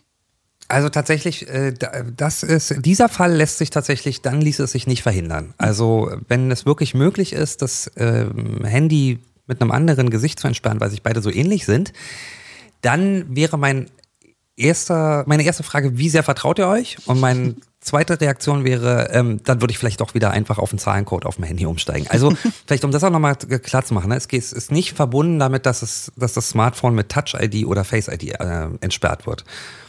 Also 0.69 0.89
tatsächlich, 0.89 1.47
äh, 1.47 1.73
das 2.15 2.41
ist, 2.41 2.75
dieser 2.85 3.09
Fall 3.09 3.33
lässt 3.35 3.59
sich 3.59 3.69
tatsächlich, 3.69 4.21
dann 4.21 4.41
ließ 4.41 4.59
es 4.59 4.71
sich 4.71 4.87
nicht 4.87 5.03
verhindern. 5.03 5.53
Also 5.59 6.11
wenn 6.27 6.49
es 6.49 6.65
wirklich 6.65 6.95
möglich 6.95 7.33
ist, 7.33 7.61
das 7.61 7.91
ähm, 7.95 8.63
Handy 8.65 9.19
mit 9.45 9.61
einem 9.61 9.71
anderen 9.71 10.09
Gesicht 10.09 10.39
zu 10.39 10.47
entsperren, 10.47 10.79
weil 10.79 10.89
sich 10.89 11.03
beide 11.03 11.21
so 11.21 11.31
ähnlich 11.31 11.65
sind, 11.65 11.91
dann 12.81 13.35
wäre 13.35 13.57
mein 13.57 13.89
erster, 14.59 15.23
meine 15.27 15.43
erste 15.43 15.63
Frage, 15.63 15.97
wie 15.97 16.09
sehr 16.09 16.23
vertraut 16.23 16.59
ihr 16.59 16.67
euch? 16.67 16.97
Und 17.07 17.19
meine 17.19 17.55
zweite 17.79 18.19
Reaktion 18.19 18.65
wäre, 18.65 19.09
ähm, 19.11 19.41
dann 19.43 19.61
würde 19.61 19.71
ich 19.71 19.77
vielleicht 19.77 20.01
auch 20.01 20.13
wieder 20.13 20.31
einfach 20.31 20.57
auf 20.57 20.69
den 20.69 20.79
Zahlencode 20.79 21.25
auf 21.25 21.35
dem 21.35 21.45
Handy 21.45 21.65
umsteigen. 21.65 22.07
Also 22.09 22.35
vielleicht, 22.65 22.83
um 22.83 22.91
das 22.91 23.03
auch 23.03 23.09
nochmal 23.09 23.35
klar 23.35 23.85
zu 23.85 23.93
machen, 23.93 24.09
ne? 24.09 24.17
es 24.17 24.25
ist 24.53 24.71
nicht 24.71 24.93
verbunden 24.93 25.39
damit, 25.39 25.65
dass, 25.65 25.81
es, 25.81 26.11
dass 26.17 26.33
das 26.33 26.49
Smartphone 26.49 26.93
mit 26.93 27.09
Touch-ID 27.09 27.65
oder 27.65 27.83
Face-ID 27.83 28.39
äh, 28.39 28.67
entsperrt 28.81 29.25
wird. 29.25 29.45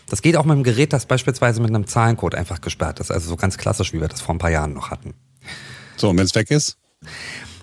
Das 0.09 0.23
geht 0.23 0.37
auch 0.37 0.45
mit 0.45 0.55
einem 0.55 0.65
Gerät, 0.65 0.93
das 0.93 1.07
beispielsweise 1.07 1.61
mit 1.61 1.71
einem 1.71 1.87
Zahlencode 1.87 2.35
einfach 2.35 2.61
gesperrt 2.61 3.01
ist. 3.01 3.11
Also 3.11 3.29
so 3.29 3.37
ganz 3.37 3.59
klassisch, 3.59 3.93
wie 3.93 4.01
wir 4.01 4.09
das 4.09 4.21
vor 4.21 4.35
ein 4.35 4.39
paar 4.39 4.51
Jahren 4.51 4.73
noch 4.73 4.91
hatten. 4.91 5.15
So, 5.97 6.11
und 6.11 6.19
wenn 6.19 6.25
es 6.25 6.35
weg 6.35 6.51
ist? 6.51 6.79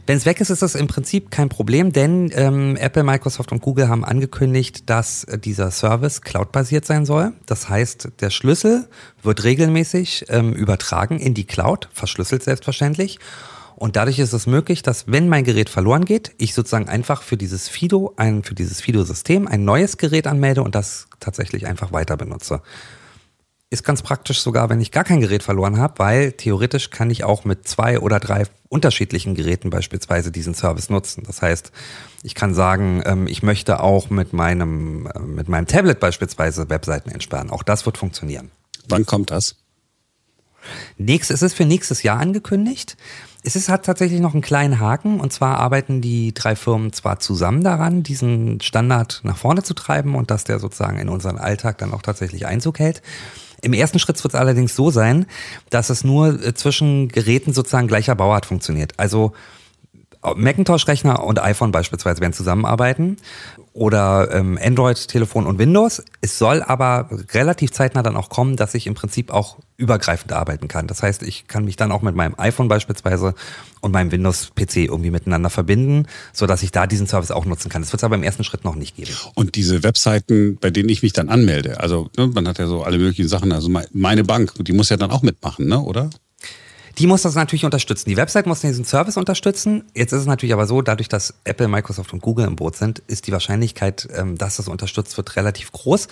Wenn 0.07 0.15
es 0.15 0.26
weg 0.26 0.40
ist, 0.40 0.49
ist 0.49 0.61
das 0.61 0.76
im 0.76 0.87
Prinzip 0.87 1.31
kein 1.31 1.49
Problem, 1.49 1.92
denn 1.92 2.31
ähm, 2.33 2.78
Apple, 2.78 3.04
Microsoft 3.04 3.52
und 3.52 3.61
Google 3.61 3.90
haben 3.90 4.06
angekündigt, 4.06 4.90
dass 4.90 5.26
äh, 5.26 5.37
dieser 5.37 5.69
Service 5.69 6.21
cloud-basiert 6.21 6.85
sein 6.85 7.06
soll. 7.06 7.33
Das 7.45 7.68
heißt, 7.68 8.14
der 8.21 8.30
Schlüssel 8.30 8.87
wird 9.21 9.44
regelmäßig 9.44 10.28
ähm, 10.30 10.54
übertragen 10.54 11.19
in 11.19 11.33
die 11.33 11.44
Cloud, 11.44 11.90
verschlüsselt 11.92 12.42
selbstverständlich. 12.42 13.19
Und 13.76 13.97
dadurch 13.97 14.19
ist 14.19 14.31
es 14.31 14.47
möglich, 14.47 14.81
dass 14.81 15.07
wenn 15.07 15.28
mein 15.28 15.44
Gerät 15.44 15.69
verloren 15.69 16.06
geht, 16.06 16.31
ich 16.37 16.54
sozusagen 16.54 16.87
einfach 16.87 17.21
für 17.21 17.35
dieses 17.35 17.68
Fido, 17.68 18.14
ein, 18.16 18.44
für 18.44 18.56
dieses 18.56 18.80
Fido-System 18.80 19.45
ein 19.45 19.66
neues 19.66 19.97
Gerät 19.97 20.26
anmelde 20.26 20.64
und 20.64 20.73
das 20.73 21.07
tatsächlich 21.19 21.68
einfach 21.68 21.92
weiter 21.92 22.16
benutze. 22.16 22.61
Ist 23.69 23.83
ganz 23.83 24.02
praktisch 24.02 24.40
sogar, 24.40 24.69
wenn 24.69 24.80
ich 24.80 24.92
gar 24.92 25.04
kein 25.04 25.19
Gerät 25.19 25.44
verloren 25.44 25.78
habe, 25.78 26.00
weil 26.00 26.31
theoretisch 26.31 26.90
kann 26.90 27.09
ich 27.09 27.26
auch 27.26 27.44
mit 27.44 27.68
zwei 27.68 28.00
oder 28.00 28.21
drei 28.21 28.44
unterschiedlichen 28.69 29.36
Geräten 29.36 29.69
beispielsweise 29.69 30.31
diesen 30.31 30.54
Service 30.54 30.90
nutzen. 30.90 31.24
Das 31.28 31.42
heißt, 31.42 31.74
ich 32.24 32.33
kann 32.33 32.54
sagen, 32.54 33.02
ähm, 33.06 33.28
ich 33.28 33.44
möchte 33.44 33.81
auch 33.81 34.09
mit 34.09 34.31
meinem, 34.31 35.07
äh, 35.07 35.19
mit 35.19 35.50
meinem 35.50 35.68
Tablet 35.68 36.00
beispielsweise 36.00 36.69
Webseiten 36.69 37.09
entsperren. 37.09 37.50
Auch 37.50 37.64
das 37.64 37.86
wird 37.86 37.97
funktionieren. 37.97 38.52
Wann 38.88 39.06
kommt 39.06 39.31
das? 39.31 39.57
Nächst, 40.97 41.30
es 41.30 41.42
ist 41.42 41.54
für 41.54 41.66
nächstes 41.66 42.04
Jahr 42.04 42.19
angekündigt. 42.19 42.95
Es 43.44 43.56
ist, 43.56 43.69
hat 43.69 43.86
tatsächlich 43.86 44.19
noch 44.19 44.33
einen 44.33 44.42
kleinen 44.42 44.80
Haken 44.80 45.19
und 45.19 45.31
zwar 45.31 45.57
arbeiten 45.57 46.02
die 46.02 46.33
drei 46.33 46.56
Firmen 46.56 46.92
zwar 46.92 47.19
zusammen 47.19 47.64
daran, 47.64 48.04
diesen 48.04 48.59
Standard 48.62 49.21
nach 49.24 49.38
vorne 49.38 49.64
zu 49.64 49.74
treiben 49.74 50.16
und 50.16 50.31
dass 50.31 50.44
der 50.44 50.59
sozusagen 50.59 51.00
in 51.00 51.09
unseren 51.09 51.38
Alltag 51.38 51.78
dann 51.78 51.94
auch 51.94 52.02
tatsächlich 52.02 52.45
Einzug 52.45 52.80
hält. 52.80 53.02
Im 53.61 53.73
ersten 53.73 53.99
Schritt 53.99 54.23
wird 54.23 54.33
es 54.33 54.40
allerdings 54.40 54.76
so 54.76 54.92
sein, 54.92 55.26
dass 55.69 55.90
es 55.90 56.04
nur 56.04 56.44
äh, 56.44 56.54
zwischen 56.54 57.07
Geräten 57.07 57.54
sozusagen 57.54 57.87
gleicher 57.87 58.16
Bauart 58.16 58.45
funktioniert. 58.45 58.94
Also 58.97 59.33
Macintosh-Rechner 60.21 61.24
und 61.24 61.42
iPhone 61.42 61.71
beispielsweise 61.71 62.21
werden 62.21 62.33
zusammenarbeiten 62.33 63.18
oder 63.74 64.30
ähm, 64.33 64.57
Android, 64.62 65.07
Telefon 65.07 65.45
und 65.45 65.59
Windows. 65.59 66.04
Es 66.21 66.40
soll 66.40 66.64
aber 66.64 67.09
relativ 67.33 67.71
zeitnah 67.71 68.02
dann 68.02 68.16
auch 68.16 68.30
kommen, 68.30 68.56
dass 68.56 68.74
ich 68.74 68.88
im 68.88 68.95
Prinzip 68.95 69.31
auch 69.31 69.57
übergreifend 69.78 70.33
arbeiten 70.33 70.68
kann. 70.68 70.88
Das 70.88 71.04
heißt, 71.04 71.21
ich 71.21 71.47
kann 71.47 71.66
mich 71.66 71.76
dann 71.76 71.92
auch 71.92 72.02
mit 72.02 72.16
meinem 72.16 72.33
iPhone 72.38 72.68
beispielsweise 72.68 73.36
und 73.81 73.92
meinem 73.92 74.12
Windows-PC 74.12 74.78
irgendwie 74.78 75.12
miteinander 75.12 75.52
verbinden, 75.52 76.07
so 76.33 76.47
dass 76.47 76.64
ich 76.64 76.71
da 76.71 76.88
diesen 76.88 77.06
Service 77.06 77.30
auch 77.30 77.45
nutzen 77.45 77.69
kann. 77.69 77.83
Das 77.83 77.92
wird 77.92 78.00
es 78.00 78.04
aber 78.04 78.16
im 78.16 78.24
ersten 78.24 78.44
Schritt 78.44 78.64
noch 78.64 78.76
nicht 78.76 78.95
geben. 78.95 79.12
Und 79.36 79.54
diese 79.54 79.83
Webseiten, 79.83 80.57
bei 80.59 80.71
denen 80.71 80.90
ich 80.90 81.04
mich 81.04 81.14
dann 81.14 81.30
anmelde, 81.30 81.80
also 81.80 82.09
ne, 82.18 82.28
man 82.28 82.47
hat 82.47 82.57
ja 82.57 82.66
so 82.66 82.83
alle 82.83 82.97
möglichen 82.97 83.28
Sachen, 83.28 83.52
also 83.52 83.69
meine 83.94 84.24
Bank, 84.24 84.54
die 84.59 84.74
muss 84.74 84.90
ja 84.90 84.97
dann 84.97 85.12
auch 85.12 85.21
mitmachen, 85.21 85.68
ne, 85.68 85.80
oder? 85.80 86.09
Die 86.97 87.06
muss 87.06 87.21
das 87.21 87.35
natürlich 87.35 87.66
unterstützen. 87.66 88.09
Die 88.09 88.18
Website 88.18 88.47
muss 88.47 88.61
diesen 88.61 88.83
Service 88.83 89.18
unterstützen. 89.18 89.83
Jetzt 89.94 90.13
ist 90.13 90.21
es 90.21 90.25
natürlich 90.25 90.54
aber 90.54 90.66
so, 90.66 90.81
dadurch, 90.81 91.07
dass 91.09 91.35
Apple, 91.44 91.68
Microsoft 91.68 92.11
und 92.11 92.21
Google 92.21 92.47
im 92.47 92.56
Boot 92.56 92.75
sind, 92.75 92.99
ist 93.07 93.27
die 93.27 93.31
Wahrscheinlichkeit, 93.31 94.07
ähm, 94.16 94.37
dass 94.37 94.57
das 94.57 94.68
unterstützt 94.68 95.16
wird, 95.18 95.35
relativ 95.35 95.71
groß. 95.71 96.07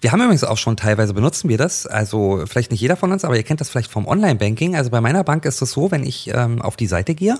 Wir 0.00 0.12
haben 0.12 0.20
übrigens 0.20 0.44
auch 0.44 0.58
schon 0.58 0.76
teilweise 0.76 1.14
benutzen 1.14 1.48
wir 1.48 1.58
das. 1.58 1.86
Also 1.86 2.44
vielleicht 2.46 2.70
nicht 2.70 2.80
jeder 2.80 2.96
von 2.96 3.12
uns, 3.12 3.24
aber 3.24 3.36
ihr 3.36 3.42
kennt 3.42 3.60
das 3.60 3.68
vielleicht 3.68 3.90
vom 3.90 4.06
Online-Banking. 4.06 4.76
Also 4.76 4.90
bei 4.90 5.00
meiner 5.00 5.24
Bank 5.24 5.44
ist 5.44 5.60
es 5.60 5.72
so, 5.72 5.90
wenn 5.90 6.04
ich 6.04 6.30
ähm, 6.32 6.60
auf 6.62 6.76
die 6.76 6.86
Seite 6.86 7.14
gehe, 7.14 7.38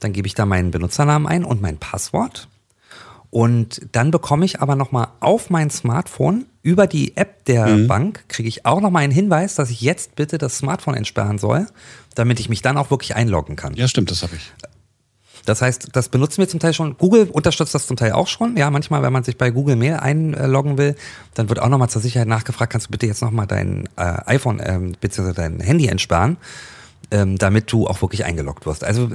dann 0.00 0.12
gebe 0.12 0.26
ich 0.26 0.34
da 0.34 0.44
meinen 0.44 0.70
Benutzernamen 0.70 1.28
ein 1.28 1.44
und 1.44 1.60
mein 1.60 1.78
Passwort. 1.78 2.48
Und 3.30 3.82
dann 3.92 4.10
bekomme 4.10 4.44
ich 4.44 4.60
aber 4.60 4.74
nochmal 4.74 5.08
auf 5.20 5.50
mein 5.50 5.70
Smartphone 5.70 6.46
über 6.62 6.86
die 6.86 7.16
App 7.16 7.44
der 7.44 7.66
mhm. 7.66 7.86
Bank, 7.86 8.24
kriege 8.28 8.48
ich 8.48 8.64
auch 8.64 8.80
nochmal 8.80 9.04
einen 9.04 9.12
Hinweis, 9.12 9.54
dass 9.54 9.70
ich 9.70 9.80
jetzt 9.80 10.16
bitte 10.16 10.38
das 10.38 10.58
Smartphone 10.58 10.94
entsperren 10.94 11.38
soll, 11.38 11.66
damit 12.14 12.40
ich 12.40 12.48
mich 12.48 12.62
dann 12.62 12.78
auch 12.78 12.90
wirklich 12.90 13.16
einloggen 13.16 13.56
kann. 13.56 13.74
Ja, 13.74 13.86
stimmt, 13.86 14.10
das 14.10 14.22
habe 14.22 14.36
ich. 14.36 14.52
Das 15.44 15.62
heißt, 15.62 15.90
das 15.92 16.10
benutzen 16.10 16.38
wir 16.38 16.48
zum 16.48 16.60
Teil 16.60 16.74
schon. 16.74 16.98
Google 16.98 17.28
unterstützt 17.30 17.74
das 17.74 17.86
zum 17.86 17.96
Teil 17.96 18.12
auch 18.12 18.26
schon. 18.26 18.56
Ja, 18.56 18.70
manchmal, 18.70 19.02
wenn 19.02 19.12
man 19.12 19.24
sich 19.24 19.38
bei 19.38 19.50
Google 19.50 19.76
Mail 19.76 19.94
einloggen 19.94 20.76
will, 20.76 20.94
dann 21.34 21.48
wird 21.48 21.60
auch 21.60 21.68
nochmal 21.68 21.88
zur 21.88 22.02
Sicherheit 22.02 22.28
nachgefragt, 22.28 22.72
kannst 22.72 22.88
du 22.88 22.90
bitte 22.90 23.06
jetzt 23.06 23.22
nochmal 23.22 23.46
dein 23.46 23.88
äh, 23.96 24.02
iPhone 24.26 24.60
ähm, 24.62 24.92
bzw. 25.00 25.32
dein 25.32 25.60
Handy 25.60 25.86
entsperren 25.86 26.36
ähm, 27.10 27.38
damit 27.38 27.72
du 27.72 27.86
auch 27.86 28.02
wirklich 28.02 28.24
eingeloggt 28.24 28.66
wirst. 28.66 28.84
Also 28.84 29.10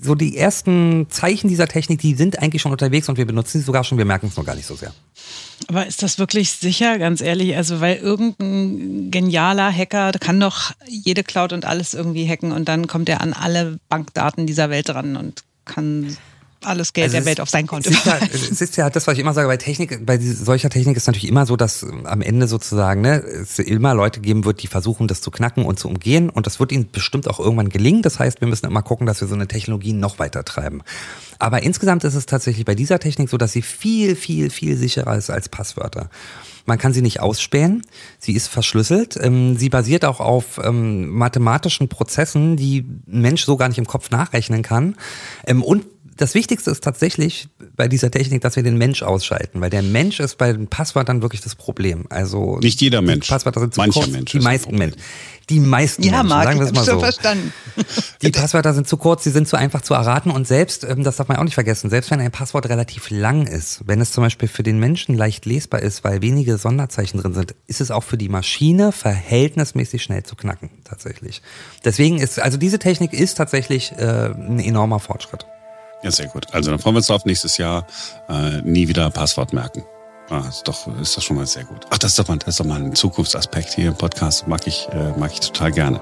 so 0.00 0.14
die 0.14 0.36
ersten 0.36 1.06
Zeichen 1.10 1.48
dieser 1.48 1.68
Technik, 1.68 2.00
die 2.00 2.14
sind 2.14 2.38
eigentlich 2.40 2.62
schon 2.62 2.72
unterwegs 2.72 3.08
und 3.08 3.18
wir 3.18 3.26
benutzen 3.26 3.58
sie 3.58 3.64
sogar 3.64 3.84
schon, 3.84 3.98
wir 3.98 4.04
merken 4.04 4.28
es 4.28 4.36
noch 4.36 4.44
gar 4.44 4.54
nicht 4.54 4.66
so 4.66 4.74
sehr. 4.74 4.92
Aber 5.68 5.86
ist 5.86 6.02
das 6.02 6.18
wirklich 6.18 6.52
sicher, 6.52 6.98
ganz 6.98 7.20
ehrlich? 7.20 7.56
Also, 7.56 7.80
weil 7.80 7.96
irgendein 7.96 9.10
genialer 9.10 9.72
Hacker 9.72 10.12
kann 10.12 10.38
doch 10.38 10.72
jede 10.86 11.24
Cloud 11.24 11.52
und 11.52 11.64
alles 11.64 11.94
irgendwie 11.94 12.28
hacken 12.28 12.52
und 12.52 12.68
dann 12.68 12.86
kommt 12.86 13.08
er 13.08 13.20
an 13.20 13.32
alle 13.32 13.78
Bankdaten 13.88 14.46
dieser 14.46 14.70
Welt 14.70 14.90
ran 14.90 15.16
und 15.16 15.44
kann 15.64 16.16
alles 16.64 16.92
Geld 16.92 17.06
also 17.06 17.18
der 17.18 17.26
Welt 17.26 17.40
auf 17.40 17.50
sein 17.50 17.66
Konto. 17.66 17.90
Es 17.90 17.96
ist, 17.96 18.06
ja, 18.06 18.18
es 18.32 18.60
ist 18.60 18.76
ja 18.76 18.90
das, 18.90 19.06
was 19.06 19.14
ich 19.14 19.20
immer 19.20 19.34
sage, 19.34 19.48
bei 19.48 19.56
Technik, 19.56 20.04
bei 20.04 20.18
solcher 20.18 20.70
Technik 20.70 20.96
ist 20.96 21.06
natürlich 21.06 21.28
immer 21.28 21.46
so, 21.46 21.56
dass 21.56 21.84
am 22.04 22.22
Ende 22.22 22.48
sozusagen 22.48 23.02
ne, 23.02 23.18
es 23.18 23.58
immer 23.58 23.94
Leute 23.94 24.20
geben 24.20 24.44
wird, 24.44 24.62
die 24.62 24.66
versuchen, 24.66 25.08
das 25.08 25.20
zu 25.20 25.30
knacken 25.30 25.64
und 25.64 25.78
zu 25.78 25.88
umgehen. 25.88 26.30
Und 26.30 26.46
das 26.46 26.60
wird 26.60 26.72
ihnen 26.72 26.90
bestimmt 26.90 27.28
auch 27.28 27.40
irgendwann 27.40 27.68
gelingen. 27.68 28.02
Das 28.02 28.18
heißt, 28.18 28.40
wir 28.40 28.48
müssen 28.48 28.66
immer 28.66 28.82
gucken, 28.82 29.06
dass 29.06 29.20
wir 29.20 29.28
so 29.28 29.34
eine 29.34 29.48
Technologie 29.48 29.92
noch 29.92 30.18
weiter 30.18 30.44
treiben. 30.44 30.82
Aber 31.38 31.62
insgesamt 31.62 32.04
ist 32.04 32.14
es 32.14 32.26
tatsächlich 32.26 32.64
bei 32.64 32.74
dieser 32.74 32.98
Technik 32.98 33.28
so, 33.28 33.36
dass 33.36 33.52
sie 33.52 33.62
viel, 33.62 34.16
viel, 34.16 34.50
viel 34.50 34.76
sicherer 34.76 35.16
ist 35.16 35.30
als 35.30 35.48
Passwörter. 35.48 36.10
Man 36.66 36.78
kann 36.78 36.92
sie 36.92 37.02
nicht 37.02 37.20
ausspähen. 37.20 37.82
Sie 38.18 38.32
ist 38.32 38.48
verschlüsselt. 38.48 39.16
Ähm, 39.22 39.56
sie 39.56 39.68
basiert 39.68 40.04
auch 40.04 40.18
auf 40.18 40.60
ähm, 40.62 41.08
mathematischen 41.10 41.88
Prozessen, 41.88 42.56
die 42.56 42.80
ein 42.80 43.20
Mensch 43.20 43.44
so 43.44 43.56
gar 43.56 43.68
nicht 43.68 43.78
im 43.78 43.86
Kopf 43.86 44.10
nachrechnen 44.10 44.62
kann. 44.62 44.96
Ähm, 45.46 45.62
und 45.62 45.86
das 46.16 46.34
Wichtigste 46.34 46.70
ist 46.70 46.82
tatsächlich 46.82 47.48
bei 47.76 47.88
dieser 47.88 48.10
Technik, 48.10 48.40
dass 48.40 48.56
wir 48.56 48.62
den 48.62 48.78
Mensch 48.78 49.02
ausschalten, 49.02 49.60
weil 49.60 49.70
der 49.70 49.82
Mensch 49.82 50.20
ist 50.20 50.38
bei 50.38 50.52
den 50.52 50.66
Passwörtern 50.66 51.20
wirklich 51.22 51.42
das 51.42 51.54
Problem. 51.54 52.06
Also 52.08 52.58
nicht 52.58 52.80
jeder 52.80 53.02
Mensch. 53.02 53.28
Passwörter 53.28 53.60
sind 53.60 53.74
zu 53.74 53.80
Mancher 53.80 54.00
kurz. 54.00 54.12
Mensch 54.12 54.32
die 54.32 54.40
meisten 54.40 54.76
Menschen. 54.76 55.00
Die 55.48 55.60
meisten 55.60 56.02
ja, 56.02 56.10
Menschen, 56.10 56.28
Marc, 56.28 56.44
sagen 56.44 56.58
wir 56.58 56.66
es 56.66 56.72
mal 56.72 56.84
so. 56.84 56.98
verstanden. 56.98 57.52
Die 58.22 58.30
Passwörter 58.30 58.74
sind 58.74 58.88
zu 58.88 58.96
kurz, 58.96 59.22
sie 59.22 59.30
sind 59.30 59.46
zu 59.46 59.56
einfach 59.56 59.80
zu 59.80 59.94
erraten 59.94 60.32
und 60.32 60.48
selbst, 60.48 60.82
ähm, 60.82 61.04
das 61.04 61.16
darf 61.16 61.28
man 61.28 61.36
auch 61.36 61.44
nicht 61.44 61.54
vergessen, 61.54 61.88
selbst 61.88 62.10
wenn 62.10 62.20
ein 62.20 62.32
Passwort 62.32 62.68
relativ 62.68 63.10
lang 63.10 63.46
ist, 63.46 63.82
wenn 63.86 64.00
es 64.00 64.10
zum 64.10 64.24
Beispiel 64.24 64.48
für 64.48 64.64
den 64.64 64.80
Menschen 64.80 65.14
leicht 65.14 65.46
lesbar 65.46 65.82
ist, 65.82 66.02
weil 66.02 66.20
wenige 66.20 66.58
Sonderzeichen 66.58 67.20
drin 67.20 67.34
sind, 67.34 67.54
ist 67.68 67.80
es 67.80 67.92
auch 67.92 68.02
für 68.02 68.16
die 68.16 68.28
Maschine 68.28 68.90
verhältnismäßig 68.90 70.02
schnell 70.02 70.24
zu 70.24 70.34
knacken, 70.34 70.70
tatsächlich. 70.82 71.42
Deswegen 71.84 72.18
ist, 72.18 72.40
also 72.40 72.56
diese 72.56 72.80
Technik 72.80 73.12
ist 73.12 73.36
tatsächlich 73.36 73.92
äh, 73.92 74.30
ein 74.34 74.58
enormer 74.58 74.98
Fortschritt. 74.98 75.46
Ja, 76.02 76.10
sehr 76.10 76.28
gut. 76.28 76.52
Also 76.52 76.70
dann 76.70 76.78
freuen 76.78 76.94
wir 76.94 76.98
uns 76.98 77.10
auf 77.10 77.24
nächstes 77.24 77.56
Jahr 77.56 77.86
äh, 78.28 78.60
nie 78.62 78.88
wieder 78.88 79.10
Passwort 79.10 79.52
merken. 79.52 79.84
Ah, 80.28 80.42
ist 80.48 80.64
doch, 80.66 80.88
ist 81.00 81.16
das 81.16 81.24
schon 81.24 81.36
mal 81.36 81.46
sehr 81.46 81.64
gut. 81.64 81.86
Ach, 81.90 81.98
das 81.98 82.12
ist 82.12 82.18
doch 82.18 82.28
mal, 82.28 82.36
das 82.38 82.48
ist 82.48 82.60
doch 82.60 82.64
mal 82.64 82.82
ein 82.82 82.94
Zukunftsaspekt 82.94 83.74
hier 83.74 83.88
im 83.88 83.96
Podcast. 83.96 84.48
Mag 84.48 84.66
ich, 84.66 84.88
äh, 84.90 85.12
mag 85.16 85.32
ich 85.32 85.40
total 85.40 85.70
gerne. 85.70 86.00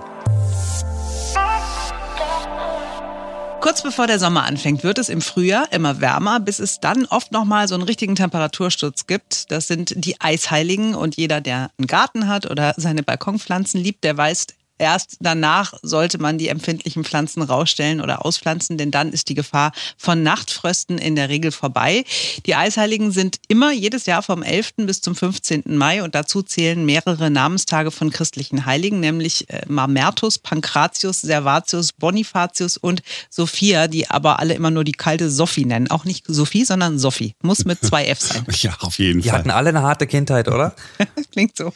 Kurz 3.61 3.83
bevor 3.83 4.07
der 4.07 4.19
Sommer 4.19 4.45
anfängt, 4.45 4.85
wird 4.85 4.99
es 4.99 5.09
im 5.09 5.23
Frühjahr 5.23 5.73
immer 5.73 6.01
wärmer, 6.03 6.39
bis 6.39 6.59
es 6.59 6.81
dann 6.81 7.07
oft 7.07 7.33
nochmal 7.33 7.67
so 7.67 7.75
einen 7.75 7.85
richtigen 7.85 8.15
Temperatursturz 8.15 9.07
gibt. 9.07 9.51
Das 9.51 9.69
sind 9.69 9.95
die 10.05 10.21
Eisheiligen 10.21 10.95
und 10.95 11.17
jeder, 11.17 11.41
der 11.41 11.71
einen 11.79 11.87
Garten 11.87 12.29
hat 12.29 12.51
oder 12.51 12.75
seine 12.77 13.03
Balkonpflanzen 13.03 13.81
liebt, 13.81 14.05
der 14.05 14.19
weiß, 14.19 14.49
Erst 14.79 15.19
danach 15.21 15.75
sollte 15.83 16.19
man 16.19 16.37
die 16.37 16.49
empfindlichen 16.49 17.05
Pflanzen 17.05 17.43
rausstellen 17.43 18.01
oder 18.01 18.27
auspflanzen, 18.27 18.77
denn 18.77 18.91
dann 18.91 19.13
ist 19.13 19.29
die 19.29 19.35
Gefahr 19.35 19.73
von 19.97 20.25
Nachtfrösten 20.25 20.99
in 20.99 21.15
der 21.15 21.29
Regel 21.29 21.53
vorbei. 21.53 22.05
Die 22.47 22.57
Eisheiligen 22.57 23.13
sind 23.13 23.39
immer 23.47 23.73
jedes 23.73 24.07
Jahr 24.07 24.23
vom 24.23 24.43
11. 24.43 24.73
bis 24.79 25.01
zum 25.01 25.15
15. 25.15 25.63
Mai 25.67 26.03
und 26.03 26.17
dazu 26.17 26.43
zählen 26.43 26.85
mehrere 26.85 27.31
Namenstage 27.31 27.93
von 27.93 28.11
christlichen 28.11 28.67
Heiligen, 28.67 28.99
nämlich 28.99 29.49
äh, 29.49 29.63
Mamertus, 29.69 30.39
Pankratius, 30.39 31.21
Servatius, 31.21 31.93
Bonifatius 31.93 32.77
und 32.77 33.03
Sophia, 33.31 33.87
die 33.87 34.11
aber 34.11 34.41
alle 34.41 34.55
immer 34.55 34.73
nur 34.73 34.83
die 34.83 34.93
kalte 34.93 35.31
Sophie 35.31 35.67
nennen. 35.67 35.89
Auch 35.91 36.05
nicht 36.05 36.25
Sophie, 36.27 36.65
sondern 36.65 36.99
Sophie. 36.99 37.35
Muss 37.43 37.65
mit 37.65 37.85
zwei 37.85 38.07
F 38.07 38.21
sein. 38.21 38.45
Ja, 38.65 38.77
auf 38.81 38.99
jeden 38.99 39.21
die 39.21 39.29
Fall. 39.29 39.39
Die 39.39 39.41
hatten 39.41 39.51
alle 39.51 39.71
eine 39.71 39.83
harte 39.83 40.07
Kindheit, 40.07 40.49
oder? 40.49 40.75
Klingt 41.33 41.57
so. 41.57 41.73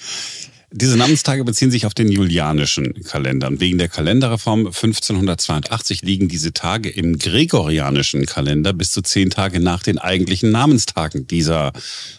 Diese 0.70 0.98
Namenstage 0.98 1.44
beziehen 1.44 1.70
sich 1.70 1.87
auf 1.87 1.94
den 1.94 2.12
julianischen 2.12 3.02
Kalender. 3.02 3.48
wegen 3.58 3.78
der 3.78 3.88
Kalenderreform 3.88 4.66
1582 4.66 6.02
liegen 6.02 6.28
diese 6.28 6.52
Tage 6.52 6.90
im 6.90 7.18
gregorianischen 7.18 8.26
Kalender 8.26 8.75
bis 8.75 8.92
zu 8.92 9.00
zehn 9.00 9.30
Tage 9.30 9.60
nach 9.60 9.82
den 9.82 9.98
eigentlichen 9.98 10.50
Namenstagen 10.50 11.26
dieser 11.26 11.72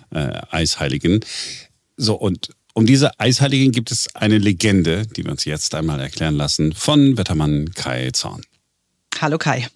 äh, 0.10 0.42
Eisheiligen. 0.50 1.20
So, 1.96 2.16
und 2.16 2.50
um 2.74 2.88
diese 2.88 3.20
Eisheiligen 3.20 3.72
gibt 3.72 3.92
es 3.92 4.16
eine 4.16 4.40
Legende, 4.40 5.06
die 5.06 5.26
wir 5.26 5.32
uns 5.32 5.46
jetzt 5.46 5.76
einmal 5.76 6.00
erklären 6.00 6.36
lassen, 6.36 6.74
von 6.74 7.18
Wettermann 7.18 7.72
Kai 7.76 8.10
Zorn. 8.14 8.42
Hallo 9.22 9.38
Kai. 9.38 9.68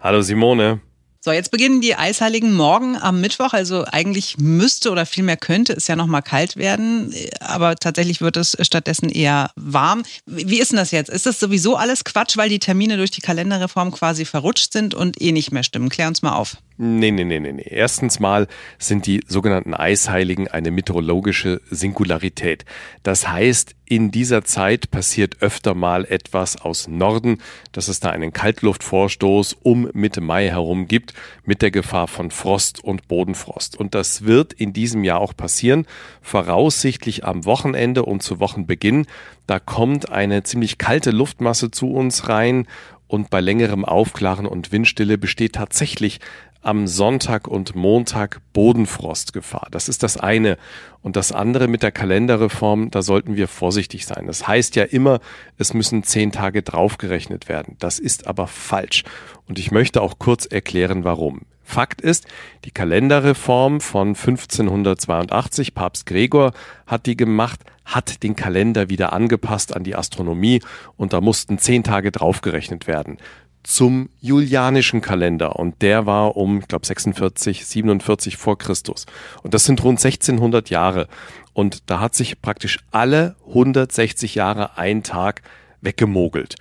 Hallo 0.00 0.22
Simone. 0.22 0.80
So, 1.22 1.32
jetzt 1.32 1.50
beginnen 1.50 1.82
die 1.82 1.96
Eisheiligen 1.96 2.54
morgen 2.54 2.96
am 2.96 3.20
Mittwoch. 3.20 3.52
Also 3.52 3.84
eigentlich 3.84 4.38
müsste 4.38 4.90
oder 4.90 5.04
vielmehr 5.04 5.36
könnte 5.36 5.74
es 5.74 5.86
ja 5.86 5.94
noch 5.94 6.06
mal 6.06 6.22
kalt 6.22 6.56
werden, 6.56 7.14
aber 7.40 7.76
tatsächlich 7.76 8.22
wird 8.22 8.38
es 8.38 8.56
stattdessen 8.62 9.10
eher 9.10 9.50
warm. 9.54 10.02
Wie 10.24 10.58
ist 10.58 10.72
denn 10.72 10.78
das 10.78 10.92
jetzt? 10.92 11.10
Ist 11.10 11.26
das 11.26 11.38
sowieso 11.38 11.76
alles 11.76 12.04
Quatsch, 12.04 12.38
weil 12.38 12.48
die 12.48 12.58
Termine 12.58 12.96
durch 12.96 13.10
die 13.10 13.20
Kalenderreform 13.20 13.90
quasi 13.90 14.24
verrutscht 14.24 14.72
sind 14.72 14.94
und 14.94 15.20
eh 15.20 15.32
nicht 15.32 15.52
mehr 15.52 15.62
stimmen? 15.62 15.90
Klär 15.90 16.08
uns 16.08 16.22
mal 16.22 16.32
auf. 16.32 16.56
Nee, 16.82 17.10
nee, 17.10 17.24
nee, 17.24 17.40
nee, 17.40 17.52
nee. 17.52 17.66
Erstens 17.68 18.20
mal 18.20 18.48
sind 18.78 19.04
die 19.04 19.20
sogenannten 19.26 19.74
Eisheiligen 19.74 20.48
eine 20.48 20.70
meteorologische 20.70 21.60
Singularität. 21.68 22.64
Das 23.02 23.28
heißt, 23.28 23.74
in 23.84 24.10
dieser 24.10 24.44
Zeit 24.44 24.90
passiert 24.90 25.42
öfter 25.42 25.74
mal 25.74 26.06
etwas 26.06 26.58
aus 26.58 26.88
Norden, 26.88 27.42
dass 27.72 27.88
es 27.88 28.00
da 28.00 28.08
einen 28.08 28.32
Kaltluftvorstoß 28.32 29.58
um 29.62 29.90
Mitte 29.92 30.22
Mai 30.22 30.48
herum 30.48 30.88
gibt, 30.88 31.12
mit 31.44 31.60
der 31.60 31.70
Gefahr 31.70 32.08
von 32.08 32.30
Frost 32.30 32.82
und 32.82 33.08
Bodenfrost. 33.08 33.78
Und 33.78 33.94
das 33.94 34.24
wird 34.24 34.54
in 34.54 34.72
diesem 34.72 35.04
Jahr 35.04 35.20
auch 35.20 35.36
passieren, 35.36 35.86
voraussichtlich 36.22 37.26
am 37.26 37.44
Wochenende 37.44 38.06
und 38.06 38.22
zu 38.22 38.40
Wochenbeginn. 38.40 39.06
Da 39.46 39.58
kommt 39.58 40.10
eine 40.10 40.44
ziemlich 40.44 40.78
kalte 40.78 41.10
Luftmasse 41.10 41.70
zu 41.70 41.92
uns 41.92 42.30
rein 42.30 42.66
und 43.10 43.28
bei 43.28 43.40
längerem 43.40 43.84
Aufklaren 43.84 44.46
und 44.46 44.70
Windstille 44.70 45.18
besteht 45.18 45.54
tatsächlich 45.56 46.20
am 46.62 46.86
Sonntag 46.86 47.48
und 47.48 47.74
Montag 47.74 48.40
Bodenfrostgefahr. 48.52 49.68
Das 49.70 49.88
ist 49.88 50.02
das 50.02 50.16
eine. 50.16 50.58
Und 51.02 51.16
das 51.16 51.32
andere 51.32 51.68
mit 51.68 51.82
der 51.82 51.92
Kalenderreform, 51.92 52.90
da 52.90 53.02
sollten 53.02 53.36
wir 53.36 53.48
vorsichtig 53.48 54.06
sein. 54.06 54.26
Das 54.26 54.46
heißt 54.46 54.76
ja 54.76 54.84
immer, 54.84 55.20
es 55.56 55.72
müssen 55.72 56.02
zehn 56.02 56.32
Tage 56.32 56.62
draufgerechnet 56.62 57.48
werden. 57.48 57.76
Das 57.78 57.98
ist 57.98 58.26
aber 58.26 58.46
falsch. 58.46 59.04
Und 59.48 59.58
ich 59.58 59.70
möchte 59.70 60.02
auch 60.02 60.18
kurz 60.18 60.44
erklären, 60.44 61.04
warum. 61.04 61.42
Fakt 61.62 62.00
ist, 62.00 62.26
die 62.64 62.72
Kalenderreform 62.72 63.80
von 63.80 64.08
1582, 64.08 65.72
Papst 65.72 66.04
Gregor 66.04 66.52
hat 66.86 67.06
die 67.06 67.16
gemacht, 67.16 67.60
hat 67.84 68.24
den 68.24 68.34
Kalender 68.34 68.90
wieder 68.90 69.12
angepasst 69.12 69.74
an 69.76 69.84
die 69.84 69.94
Astronomie 69.94 70.62
und 70.96 71.12
da 71.12 71.20
mussten 71.20 71.58
zehn 71.58 71.84
Tage 71.84 72.10
draufgerechnet 72.10 72.88
werden 72.88 73.18
zum 73.62 74.08
julianischen 74.20 75.00
Kalender 75.00 75.56
und 75.56 75.82
der 75.82 76.06
war 76.06 76.36
um, 76.36 76.60
ich 76.60 76.68
glaube, 76.68 76.86
46, 76.86 77.66
47 77.66 78.36
vor 78.36 78.58
Christus. 78.58 79.06
Und 79.42 79.54
das 79.54 79.64
sind 79.64 79.82
rund 79.84 79.98
1600 79.98 80.70
Jahre. 80.70 81.08
Und 81.52 81.90
da 81.90 82.00
hat 82.00 82.14
sich 82.14 82.40
praktisch 82.40 82.78
alle 82.90 83.36
160 83.48 84.34
Jahre 84.34 84.78
ein 84.78 85.02
Tag 85.02 85.42
weggemogelt. 85.80 86.54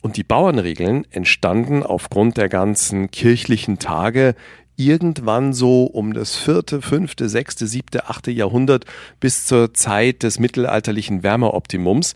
Und 0.00 0.16
die 0.16 0.24
Bauernregeln 0.24 1.06
entstanden 1.10 1.82
aufgrund 1.82 2.36
der 2.36 2.48
ganzen 2.48 3.10
kirchlichen 3.10 3.78
Tage 3.78 4.34
irgendwann 4.76 5.52
so 5.52 5.84
um 5.84 6.14
das 6.14 6.36
vierte, 6.36 6.80
fünfte, 6.80 7.28
sechste, 7.28 7.66
siebte, 7.66 8.08
achte 8.08 8.30
Jahrhundert 8.30 8.84
bis 9.18 9.44
zur 9.44 9.74
Zeit 9.74 10.22
des 10.22 10.38
mittelalterlichen 10.38 11.24
Wärmeoptimums. 11.24 12.14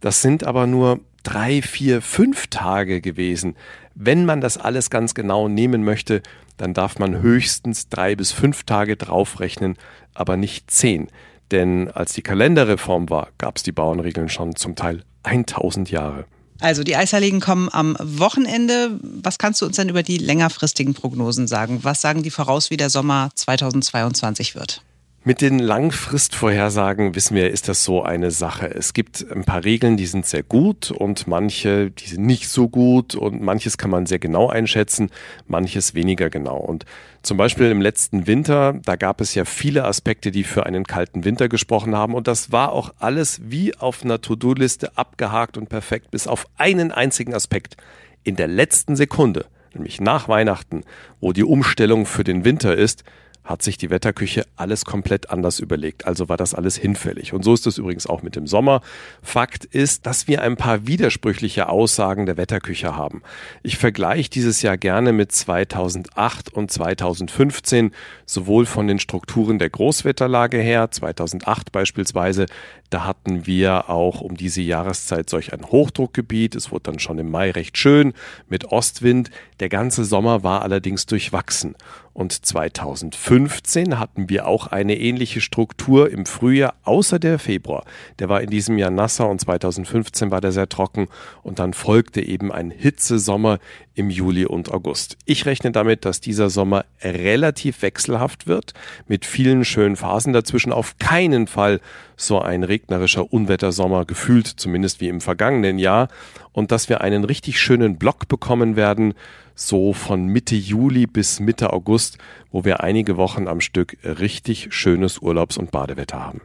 Das 0.00 0.20
sind 0.20 0.44
aber 0.44 0.66
nur 0.66 1.00
drei, 1.24 1.60
vier, 1.60 2.00
fünf 2.00 2.46
Tage 2.46 3.00
gewesen. 3.00 3.56
Wenn 3.96 4.24
man 4.24 4.40
das 4.40 4.56
alles 4.56 4.90
ganz 4.90 5.14
genau 5.14 5.48
nehmen 5.48 5.82
möchte, 5.82 6.22
dann 6.56 6.74
darf 6.74 6.98
man 7.00 7.20
höchstens 7.20 7.88
drei 7.88 8.14
bis 8.14 8.30
fünf 8.30 8.62
Tage 8.62 8.96
draufrechnen, 8.96 9.76
aber 10.14 10.36
nicht 10.36 10.70
zehn. 10.70 11.08
Denn 11.50 11.90
als 11.90 12.12
die 12.12 12.22
Kalenderreform 12.22 13.10
war, 13.10 13.28
gab 13.38 13.56
es 13.56 13.62
die 13.62 13.72
Bauernregeln 13.72 14.28
schon 14.28 14.54
zum 14.54 14.76
Teil 14.76 15.02
1000 15.24 15.90
Jahre. 15.90 16.26
Also 16.60 16.84
die 16.84 16.96
Eisheiligen 16.96 17.40
kommen 17.40 17.68
am 17.70 17.96
Wochenende. 18.00 18.98
Was 19.02 19.38
kannst 19.38 19.60
du 19.60 19.66
uns 19.66 19.76
denn 19.76 19.88
über 19.88 20.02
die 20.02 20.18
längerfristigen 20.18 20.94
Prognosen 20.94 21.48
sagen? 21.48 21.80
Was 21.82 22.00
sagen 22.00 22.22
die 22.22 22.30
voraus, 22.30 22.70
wie 22.70 22.76
der 22.76 22.90
Sommer 22.90 23.30
2022 23.34 24.54
wird? 24.54 24.82
Mit 25.26 25.40
den 25.40 25.58
Langfristvorhersagen 25.58 27.14
wissen 27.14 27.34
wir, 27.34 27.50
ist 27.50 27.68
das 27.68 27.82
so 27.82 28.02
eine 28.02 28.30
Sache. 28.30 28.66
Es 28.66 28.92
gibt 28.92 29.24
ein 29.34 29.44
paar 29.44 29.64
Regeln, 29.64 29.96
die 29.96 30.04
sind 30.04 30.26
sehr 30.26 30.42
gut 30.42 30.90
und 30.90 31.26
manche, 31.26 31.90
die 31.90 32.08
sind 32.08 32.26
nicht 32.26 32.46
so 32.46 32.68
gut 32.68 33.14
und 33.14 33.40
manches 33.40 33.78
kann 33.78 33.88
man 33.88 34.04
sehr 34.04 34.18
genau 34.18 34.50
einschätzen, 34.50 35.10
manches 35.46 35.94
weniger 35.94 36.28
genau. 36.28 36.58
Und 36.58 36.84
zum 37.22 37.38
Beispiel 37.38 37.70
im 37.70 37.80
letzten 37.80 38.26
Winter, 38.26 38.74
da 38.84 38.96
gab 38.96 39.22
es 39.22 39.34
ja 39.34 39.46
viele 39.46 39.86
Aspekte, 39.86 40.30
die 40.30 40.44
für 40.44 40.66
einen 40.66 40.84
kalten 40.84 41.24
Winter 41.24 41.48
gesprochen 41.48 41.96
haben 41.96 42.12
und 42.12 42.28
das 42.28 42.52
war 42.52 42.72
auch 42.72 42.92
alles 42.98 43.40
wie 43.44 43.74
auf 43.74 44.04
einer 44.04 44.20
To-Do-Liste 44.20 44.98
abgehakt 44.98 45.56
und 45.56 45.70
perfekt, 45.70 46.10
bis 46.10 46.26
auf 46.26 46.46
einen 46.58 46.92
einzigen 46.92 47.32
Aspekt. 47.32 47.78
In 48.24 48.36
der 48.36 48.48
letzten 48.48 48.94
Sekunde, 48.94 49.46
nämlich 49.72 50.02
nach 50.02 50.28
Weihnachten, 50.28 50.82
wo 51.22 51.32
die 51.32 51.44
Umstellung 51.44 52.04
für 52.04 52.24
den 52.24 52.44
Winter 52.44 52.76
ist, 52.76 53.04
hat 53.44 53.62
sich 53.62 53.76
die 53.76 53.90
Wetterküche 53.90 54.46
alles 54.56 54.86
komplett 54.86 55.30
anders 55.30 55.60
überlegt. 55.60 56.06
Also 56.06 56.28
war 56.30 56.38
das 56.38 56.54
alles 56.54 56.76
hinfällig. 56.76 57.34
Und 57.34 57.44
so 57.44 57.52
ist 57.52 57.66
es 57.66 57.76
übrigens 57.76 58.06
auch 58.06 58.22
mit 58.22 58.36
dem 58.36 58.46
Sommer. 58.46 58.80
Fakt 59.22 59.66
ist, 59.66 60.06
dass 60.06 60.26
wir 60.26 60.42
ein 60.42 60.56
paar 60.56 60.86
widersprüchliche 60.86 61.68
Aussagen 61.68 62.24
der 62.24 62.38
Wetterküche 62.38 62.96
haben. 62.96 63.22
Ich 63.62 63.76
vergleiche 63.76 64.30
dieses 64.30 64.62
Jahr 64.62 64.78
gerne 64.78 65.12
mit 65.12 65.30
2008 65.30 66.54
und 66.54 66.70
2015, 66.70 67.92
sowohl 68.24 68.64
von 68.64 68.88
den 68.88 68.98
Strukturen 68.98 69.58
der 69.58 69.68
Großwetterlage 69.68 70.58
her, 70.58 70.90
2008 70.90 71.70
beispielsweise, 71.70 72.46
da 72.94 73.04
hatten 73.04 73.44
wir 73.46 73.90
auch 73.90 74.20
um 74.20 74.36
diese 74.36 74.62
Jahreszeit 74.62 75.28
solch 75.28 75.52
ein 75.52 75.64
Hochdruckgebiet. 75.64 76.54
Es 76.54 76.70
wurde 76.70 76.84
dann 76.84 77.00
schon 77.00 77.18
im 77.18 77.28
Mai 77.28 77.50
recht 77.50 77.76
schön 77.76 78.12
mit 78.48 78.66
Ostwind. 78.66 79.30
Der 79.58 79.68
ganze 79.68 80.04
Sommer 80.04 80.44
war 80.44 80.62
allerdings 80.62 81.04
durchwachsen. 81.06 81.74
Und 82.14 82.46
2015 82.46 83.98
hatten 83.98 84.28
wir 84.30 84.46
auch 84.46 84.68
eine 84.68 84.96
ähnliche 84.96 85.40
Struktur 85.40 86.10
im 86.10 86.26
Frühjahr, 86.26 86.74
außer 86.84 87.18
der 87.18 87.40
Februar. 87.40 87.84
Der 88.20 88.28
war 88.28 88.40
in 88.40 88.50
diesem 88.50 88.78
Jahr 88.78 88.92
nasser 88.92 89.28
und 89.28 89.40
2015 89.40 90.30
war 90.30 90.40
der 90.40 90.52
sehr 90.52 90.68
trocken. 90.68 91.08
Und 91.42 91.58
dann 91.58 91.74
folgte 91.74 92.22
eben 92.22 92.52
ein 92.52 92.70
Hitzesommer 92.70 93.58
im 93.94 94.10
Juli 94.10 94.46
und 94.46 94.70
August. 94.72 95.16
Ich 95.24 95.44
rechne 95.44 95.72
damit, 95.72 96.04
dass 96.04 96.20
dieser 96.20 96.50
Sommer 96.50 96.84
relativ 97.02 97.82
wechselhaft 97.82 98.46
wird, 98.46 98.74
mit 99.08 99.24
vielen 99.24 99.64
schönen 99.64 99.96
Phasen 99.96 100.32
dazwischen. 100.32 100.72
Auf 100.72 100.98
keinen 100.98 101.48
Fall 101.48 101.80
so 102.16 102.40
ein 102.40 102.62
regnerischer 102.62 103.32
Unwettersommer 103.32 104.04
gefühlt, 104.04 104.46
zumindest 104.46 105.00
wie 105.00 105.08
im 105.08 105.20
vergangenen 105.20 105.78
Jahr. 105.80 106.08
Und 106.54 106.72
dass 106.72 106.88
wir 106.88 107.02
einen 107.02 107.24
richtig 107.24 107.60
schönen 107.60 107.98
Block 107.98 108.28
bekommen 108.28 108.76
werden, 108.76 109.12
so 109.54 109.92
von 109.92 110.24
Mitte 110.26 110.54
Juli 110.54 111.06
bis 111.06 111.38
Mitte 111.38 111.74
August, 111.74 112.16
wo 112.50 112.64
wir 112.64 112.82
einige 112.82 113.18
Wochen 113.18 113.46
am 113.46 113.60
Stück 113.60 113.98
richtig 114.02 114.68
schönes 114.70 115.18
Urlaubs- 115.18 115.58
und 115.58 115.70
Badewetter 115.70 116.20
haben. 116.20 116.40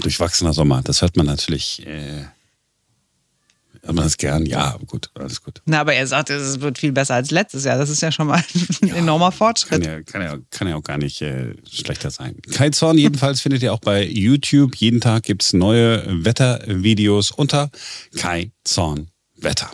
Durchwachsener 0.00 0.52
Sommer, 0.52 0.82
das 0.82 1.02
hört 1.02 1.16
man 1.16 1.26
natürlich. 1.26 1.86
Äh 1.86 2.26
Hört 3.82 3.94
man 3.94 4.04
das 4.04 4.18
gern? 4.18 4.44
Ja, 4.44 4.76
gut, 4.86 5.10
alles 5.14 5.42
gut. 5.42 5.62
Na, 5.64 5.80
aber 5.80 5.94
er 5.94 6.06
sagt, 6.06 6.30
es 6.30 6.60
wird 6.60 6.78
viel 6.78 6.92
besser 6.92 7.14
als 7.14 7.30
letztes 7.30 7.64
Jahr. 7.64 7.78
Das 7.78 7.88
ist 7.88 8.02
ja 8.02 8.12
schon 8.12 8.26
mal 8.26 8.42
ein 8.82 8.88
ja, 8.88 8.94
enormer 8.96 9.32
Fortschritt. 9.32 9.82
Kann 9.82 9.82
ja, 9.82 10.02
kann 10.02 10.22
ja, 10.22 10.38
kann 10.50 10.68
ja 10.68 10.76
auch 10.76 10.82
gar 10.82 10.98
nicht 10.98 11.22
äh, 11.22 11.54
schlechter 11.70 12.10
sein. 12.10 12.36
Kai 12.52 12.70
Zorn 12.70 12.98
jedenfalls 12.98 13.40
findet 13.40 13.62
ihr 13.62 13.72
auch 13.72 13.80
bei 13.80 14.04
YouTube. 14.04 14.76
Jeden 14.76 15.00
Tag 15.00 15.22
gibt 15.22 15.42
es 15.42 15.52
neue 15.52 16.04
Wettervideos 16.24 17.30
unter 17.30 17.70
Kai 18.16 18.50
Zorn 18.64 19.08
Wetter. 19.36 19.70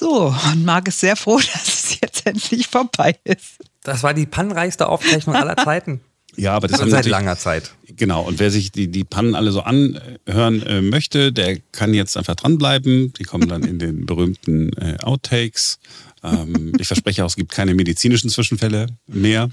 So, 0.00 0.34
und 0.52 0.64
Marc 0.64 0.88
ist 0.88 1.00
sehr 1.00 1.16
froh, 1.16 1.38
dass 1.52 1.68
es 1.68 2.00
jetzt 2.00 2.26
endlich 2.26 2.68
vorbei 2.68 3.18
ist. 3.24 3.58
Das 3.82 4.02
war 4.02 4.14
die 4.14 4.26
pannenreichste 4.26 4.88
Aufzeichnung 4.88 5.36
aller 5.36 5.56
Zeiten. 5.64 6.00
Ja, 6.36 6.54
aber 6.54 6.68
das 6.68 6.80
ist 6.80 6.90
seit 6.90 7.06
langer 7.06 7.36
Zeit. 7.36 7.72
Genau. 7.96 8.22
Und 8.22 8.38
wer 8.38 8.50
sich 8.50 8.72
die, 8.72 8.88
die 8.88 9.04
Pannen 9.04 9.34
alle 9.34 9.52
so 9.52 9.60
anhören 9.62 10.62
äh, 10.62 10.80
möchte, 10.80 11.32
der 11.32 11.58
kann 11.72 11.92
jetzt 11.92 12.16
einfach 12.16 12.36
dranbleiben. 12.36 13.12
Die 13.14 13.24
kommen 13.24 13.48
dann 13.48 13.62
in 13.62 13.78
den 13.78 14.06
berühmten 14.06 14.72
äh, 14.74 14.96
Outtakes. 15.02 15.78
Ähm, 16.22 16.72
ich 16.78 16.86
verspreche 16.86 17.24
auch, 17.24 17.28
es 17.28 17.36
gibt 17.36 17.52
keine 17.52 17.74
medizinischen 17.74 18.30
Zwischenfälle 18.30 18.86
mehr. 19.06 19.50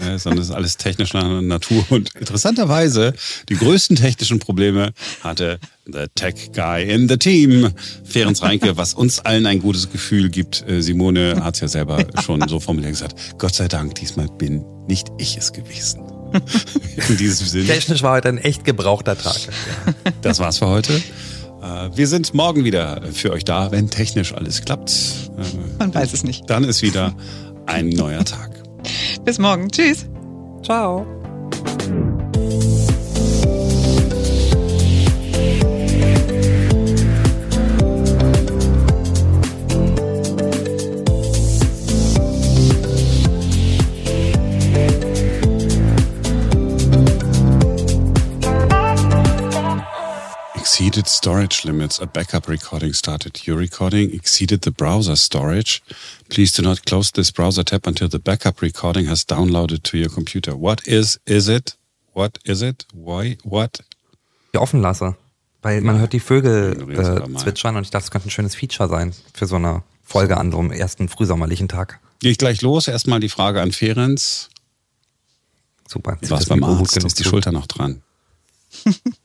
Äh, 0.00 0.18
sondern 0.18 0.40
es 0.40 0.48
ist 0.48 0.54
alles 0.54 0.76
technischer 0.78 1.42
Natur. 1.42 1.84
Und 1.90 2.14
interessanterweise, 2.14 3.12
die 3.48 3.56
größten 3.56 3.96
technischen 3.96 4.38
Probleme 4.38 4.92
hatte 5.22 5.58
the 5.84 6.06
Tech 6.14 6.52
Guy 6.54 6.84
in 6.84 7.08
the 7.08 7.18
Team, 7.18 7.70
Ferenc 8.04 8.40
Reinke, 8.40 8.76
was 8.76 8.94
uns 8.94 9.20
allen 9.20 9.46
ein 9.46 9.60
gutes 9.60 9.90
Gefühl 9.90 10.30
gibt. 10.30 10.64
Äh, 10.66 10.80
Simone 10.80 11.44
hat 11.44 11.56
es 11.56 11.60
ja 11.60 11.68
selber 11.68 12.06
schon 12.24 12.46
so 12.48 12.60
formuliert 12.60 12.92
gesagt, 12.92 13.38
Gott 13.38 13.54
sei 13.54 13.68
Dank, 13.68 13.96
diesmal 13.96 14.28
bin 14.38 14.64
nicht 14.86 15.08
ich 15.18 15.36
es 15.36 15.52
gewesen. 15.52 16.19
In 17.08 17.16
diesem 17.16 17.46
Sinne. 17.46 17.66
Technisch 17.66 18.02
war 18.02 18.12
heute 18.12 18.28
ein 18.28 18.38
echt 18.38 18.64
gebrauchter 18.64 19.16
Tag. 19.16 19.36
Ja, 19.46 20.12
das 20.22 20.38
war's 20.38 20.58
für 20.58 20.68
heute. 20.68 20.94
Äh, 21.62 21.90
wir 21.94 22.06
sind 22.06 22.34
morgen 22.34 22.64
wieder 22.64 23.02
für 23.12 23.32
euch 23.32 23.44
da, 23.44 23.70
wenn 23.70 23.90
technisch 23.90 24.34
alles 24.34 24.62
klappt. 24.62 24.92
Man 25.78 25.94
weiß 25.94 26.12
es 26.12 26.24
nicht. 26.24 26.48
Dann 26.48 26.64
ist 26.64 26.82
wieder 26.82 27.14
ein 27.66 27.88
neuer 27.88 28.24
Tag. 28.24 28.50
Bis 29.24 29.38
morgen. 29.38 29.70
Tschüss. 29.70 30.06
Ciao. 30.62 31.19
Exceeded 51.00 51.08
storage 51.08 51.64
limits. 51.64 52.00
A 52.00 52.06
backup 52.06 52.48
recording 52.48 52.92
started. 52.92 53.46
Your 53.46 53.58
recording 53.58 54.12
exceeded 54.12 54.62
the 54.62 54.70
browser 54.70 55.16
storage. 55.16 55.82
Please 56.28 56.52
do 56.52 56.62
not 56.62 56.84
close 56.84 57.12
this 57.12 57.32
browser 57.32 57.64
tab 57.64 57.86
until 57.86 58.08
the 58.08 58.18
backup 58.18 58.60
recording 58.60 59.06
has 59.06 59.24
downloaded 59.24 59.82
to 59.82 59.96
your 59.96 60.10
computer. 60.10 60.54
What 60.54 60.86
is, 60.86 61.18
is 61.26 61.48
it? 61.48 61.76
What 62.12 62.38
is 62.44 62.62
it? 62.62 62.84
Why? 62.92 63.36
What? 63.44 63.80
Die 64.52 64.58
offen 64.58 64.82
lasse. 64.82 65.16
Weil 65.62 65.80
man 65.82 65.98
hört 65.98 66.12
die 66.12 66.20
Vögel 66.20 66.74
äh, 66.90 67.36
zwitschern 67.36 67.76
und 67.76 67.84
ich 67.84 67.90
dachte, 67.90 68.04
es 68.04 68.10
könnte 68.10 68.28
ein 68.28 68.30
schönes 68.30 68.54
Feature 68.54 68.88
sein 68.88 69.12
für 69.34 69.46
so 69.46 69.56
eine 69.56 69.82
Folge 70.02 70.36
an 70.36 70.50
so 70.50 70.58
einem 70.58 70.72
ersten 70.72 71.08
frühsommerlichen 71.08 71.68
Tag. 71.68 72.00
Gehe 72.20 72.32
ich 72.32 72.38
gleich 72.38 72.62
los. 72.62 72.88
Erstmal 72.88 73.20
die 73.20 73.28
Frage 73.28 73.60
an 73.60 73.72
Ferenz. 73.72 74.48
Super. 75.86 76.18
Was 76.22 76.46
beim 76.46 76.64
Arzt? 76.64 76.96
Ist 76.96 77.18
die 77.18 77.24
Schulter 77.24 77.52
noch 77.52 77.66
dran? 77.66 78.02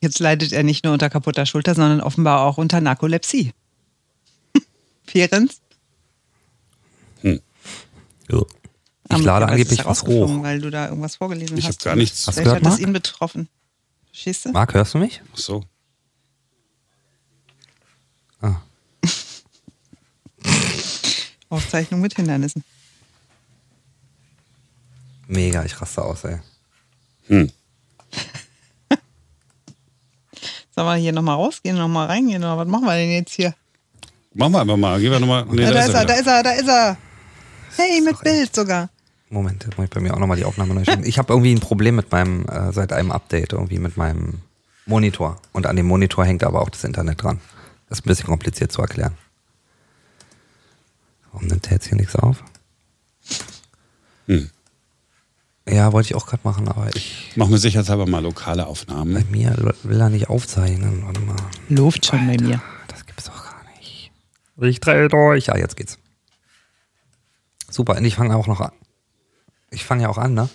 Jetzt 0.00 0.18
leidet 0.18 0.52
er 0.52 0.62
nicht 0.62 0.84
nur 0.84 0.92
unter 0.92 1.10
kaputter 1.10 1.46
Schulter, 1.46 1.74
sondern 1.74 2.00
offenbar 2.00 2.40
auch 2.42 2.58
unter 2.58 2.80
Narkolepsie. 2.80 3.52
Ferenz? 5.04 5.60
Hm. 7.20 7.40
Ja. 8.30 8.40
Ich 8.40 9.16
Am, 9.16 9.24
lade 9.24 9.46
angeblich 9.48 9.84
was 9.84 10.04
hoch. 10.04 10.42
Weil 10.42 10.60
du 10.60 10.70
da 10.70 10.88
irgendwas 10.88 11.16
vorgelesen 11.16 11.58
ich 11.58 11.66
hast. 11.66 11.80
Ich 11.80 11.86
habe 11.86 11.90
gar 11.90 11.96
nichts. 11.96 12.26
Hast 12.28 12.38
gehört, 12.38 12.64
hat 12.64 12.72
es 12.72 12.78
ihn 12.78 12.92
betroffen. 12.92 13.48
Verstehst 14.06 14.46
du? 14.46 14.52
Marc, 14.52 14.74
hörst 14.74 14.94
du 14.94 14.98
mich? 14.98 15.20
Ach 15.32 15.38
so. 15.38 15.64
Ah. 18.40 18.62
Aufzeichnung 21.48 22.00
mit 22.00 22.14
Hindernissen. 22.14 22.62
Mega, 25.26 25.64
ich 25.64 25.80
raste 25.80 26.02
aus, 26.02 26.24
ey. 26.24 26.38
Hm. 27.26 27.50
Sollen 30.80 30.96
wir 30.96 31.02
hier 31.02 31.12
nochmal 31.12 31.34
rausgehen, 31.34 31.76
nochmal 31.76 32.06
reingehen? 32.06 32.42
Oder 32.42 32.56
was 32.56 32.66
machen 32.66 32.86
wir 32.86 32.94
denn 32.94 33.10
jetzt 33.10 33.34
hier? 33.34 33.54
Machen 34.32 34.52
wir 34.52 34.62
einfach 34.62 34.78
mal. 34.78 34.98
Gehen 34.98 35.12
wir 35.12 35.20
nochmal. 35.20 35.44
Nee, 35.50 35.60
ja, 35.60 35.72
da, 35.72 35.74
da, 35.74 35.84
ist 35.84 35.94
er, 35.94 36.04
da 36.06 36.14
ist 36.14 36.26
er, 36.26 36.42
da 36.42 36.50
ist 36.52 36.68
er. 36.68 36.96
Hey, 37.76 38.00
mit 38.00 38.18
Bild 38.20 38.54
sogar. 38.54 38.88
Moment, 39.28 39.66
muss 39.76 39.84
ich 39.84 39.90
bei 39.90 40.00
mir 40.00 40.14
auch 40.14 40.18
nochmal 40.18 40.38
die 40.38 40.46
Aufnahme 40.46 40.72
neu 40.72 40.84
stellen. 40.84 41.02
Ich 41.04 41.18
habe 41.18 41.34
irgendwie 41.34 41.54
ein 41.54 41.60
Problem 41.60 41.96
mit 41.96 42.10
meinem, 42.10 42.46
äh, 42.46 42.72
seit 42.72 42.94
einem 42.94 43.12
Update, 43.12 43.52
irgendwie 43.52 43.78
mit 43.78 43.98
meinem 43.98 44.40
Monitor. 44.86 45.36
Und 45.52 45.66
an 45.66 45.76
dem 45.76 45.84
Monitor 45.84 46.24
hängt 46.24 46.44
aber 46.44 46.62
auch 46.62 46.70
das 46.70 46.84
Internet 46.84 47.22
dran. 47.22 47.40
Das 47.90 47.98
ist 47.98 48.06
ein 48.06 48.08
bisschen 48.08 48.26
kompliziert 48.26 48.72
zu 48.72 48.80
erklären. 48.80 49.18
Warum 51.30 51.46
nimmt 51.46 51.66
der 51.66 51.72
jetzt 51.72 51.88
hier 51.88 51.98
nichts 51.98 52.16
auf? 52.16 52.42
Hm. 54.28 54.48
Ja, 55.70 55.92
wollte 55.92 56.08
ich 56.08 56.14
auch 56.16 56.26
gerade 56.26 56.42
machen, 56.44 56.68
aber 56.68 56.88
ich, 56.94 57.32
Machen 57.36 57.52
wir 57.52 57.58
sicherheitshalber 57.58 58.06
mal 58.06 58.22
lokale 58.22 58.62
bei 58.62 58.68
Aufnahmen. 58.68 59.24
mir 59.30 59.54
will 59.84 60.00
er 60.00 60.08
nicht 60.10 60.28
aufzeichnen. 60.28 61.04
Warte 61.04 61.20
mal. 61.20 61.36
Luft 61.68 62.06
schon 62.06 62.26
bei 62.26 62.36
mir. 62.36 62.60
Das 62.88 63.06
gibt's 63.06 63.24
doch 63.24 63.44
gar 63.44 63.62
nicht. 63.78 64.10
Ich 64.60 64.80
drehe 64.80 65.08
durch. 65.08 65.46
Ja, 65.46 65.56
jetzt 65.56 65.76
geht's. 65.76 65.98
Super, 67.70 67.96
und 67.96 68.04
ich 68.04 68.16
fange 68.16 68.34
auch 68.36 68.48
noch 68.48 68.60
an. 68.60 68.72
Ich 69.70 69.84
fange 69.84 70.02
ja 70.02 70.08
auch 70.08 70.18
an, 70.18 70.34
ne? 70.34 70.48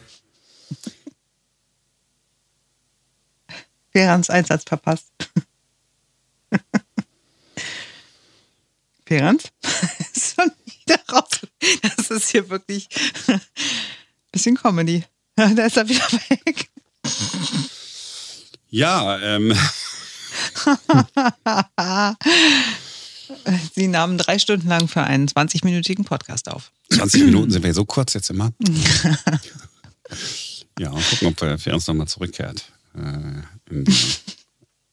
Ferans 3.94 4.30
Einsatz 4.30 4.66
verpasst. 4.66 5.08
Ferans? 9.06 9.44
ist 10.14 10.36
schon 10.36 10.52
wieder 10.66 11.00
raus. 11.10 11.48
Das 11.98 12.12
ist 12.12 12.30
hier 12.30 12.50
wirklich 12.50 12.90
bisschen 14.36 14.58
Comedy. 14.58 15.04
Da 15.38 15.66
ist 15.66 15.76
er 15.76 15.90
wieder 15.90 16.10
weg. 16.30 16.70
Ja, 18.70 19.20
ähm, 19.20 19.52
Sie 23.76 23.88
nahmen 23.88 24.18
drei 24.18 24.40
Stunden 24.40 24.70
lang 24.70 24.88
für 24.88 25.04
einen 25.04 25.28
20-minütigen 25.28 26.06
Podcast 26.06 26.50
auf. 26.50 26.72
20 26.94 27.26
Minuten 27.26 27.52
sind 27.52 27.64
wir 27.64 27.74
so 27.74 27.84
kurz 27.84 28.14
jetzt 28.14 28.30
immer. 28.30 28.54
ja, 30.80 30.92
und 30.92 31.10
gucken, 31.10 31.28
ob 31.28 31.42
er 31.42 31.60
für 31.60 31.74
uns 31.74 31.86
nochmal 31.88 32.08
zurückkehrt 32.08 32.72
äh, 32.96 33.42
in, 33.70 33.84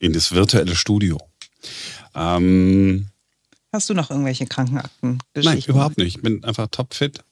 in 0.01 0.13
das 0.13 0.33
virtuelle 0.33 0.75
Studio. 0.75 1.21
Ähm, 2.17 3.07
Hast 3.73 3.89
du 3.89 3.95
noch 3.95 4.11
irgendwelche 4.11 4.47
Krankenakten? 4.47 5.21
nein, 5.37 5.63
überhaupt 5.69 5.99
nicht. 5.99 6.17
Ich 6.17 6.23
bin 6.23 6.43
einfach 6.43 6.67
topfit. 6.69 7.23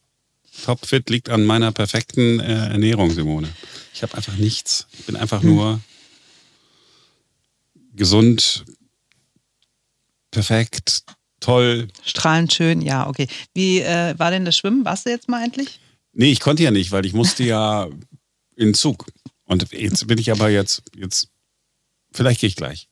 Topfit 0.65 1.11
liegt 1.11 1.29
an 1.29 1.45
meiner 1.45 1.73
perfekten 1.73 2.41
äh, 2.41 2.69
Ernährung, 2.69 3.11
Simone. 3.11 3.49
Ich 3.95 4.03
habe 4.03 4.17
einfach 4.17 4.37
nichts. 4.37 4.87
Ich 4.93 5.07
bin 5.07 5.17
einfach 5.17 5.43
nur 5.43 5.81
gesund, 7.95 8.65
perfekt, 10.31 11.05
toll. 11.41 11.89
Strahlend 12.05 12.53
schön, 12.53 12.81
ja, 12.81 13.09
okay. 13.09 13.29
Wie 13.55 13.81
äh, 13.81 14.19
war 14.19 14.31
denn 14.31 14.45
das 14.45 14.57
Schwimmen? 14.57 14.85
Warst 14.85 15.07
du 15.07 15.11
jetzt 15.11 15.29
mal 15.29 15.45
endlich? 15.45 15.81
Nee, 16.13 16.33
ich 16.33 16.41
konnte 16.41 16.63
ja 16.63 16.71
nicht, 16.71 16.93
weil 16.93 17.07
ich 17.07 17.13
musste 17.13 17.45
ja 17.45 17.89
in 18.57 18.69
den 18.69 18.75
Zug. 18.75 19.07
Und 19.45 19.73
jetzt 19.73 20.07
bin 20.07 20.19
ich 20.19 20.31
aber 20.31 20.49
jetzt, 20.49 20.83
jetzt, 20.97 21.29
vielleicht 22.13 22.41
gehe 22.41 22.49
ich 22.49 22.57
gleich. 22.57 22.89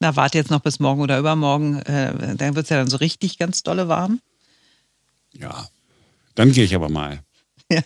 Na, 0.00 0.16
warte 0.16 0.38
jetzt 0.38 0.50
noch 0.50 0.60
bis 0.60 0.80
morgen 0.80 1.00
oder 1.00 1.18
übermorgen. 1.18 1.80
Äh, 1.82 2.36
dann 2.36 2.54
wird 2.54 2.64
es 2.64 2.70
ja 2.70 2.78
dann 2.78 2.90
so 2.90 2.96
richtig 2.96 3.38
ganz 3.38 3.62
dolle 3.62 3.88
warm. 3.88 4.20
Ja, 5.32 5.68
dann 6.36 6.52
gehe 6.52 6.64
ich 6.64 6.74
aber 6.74 6.88
mal. 6.88 7.20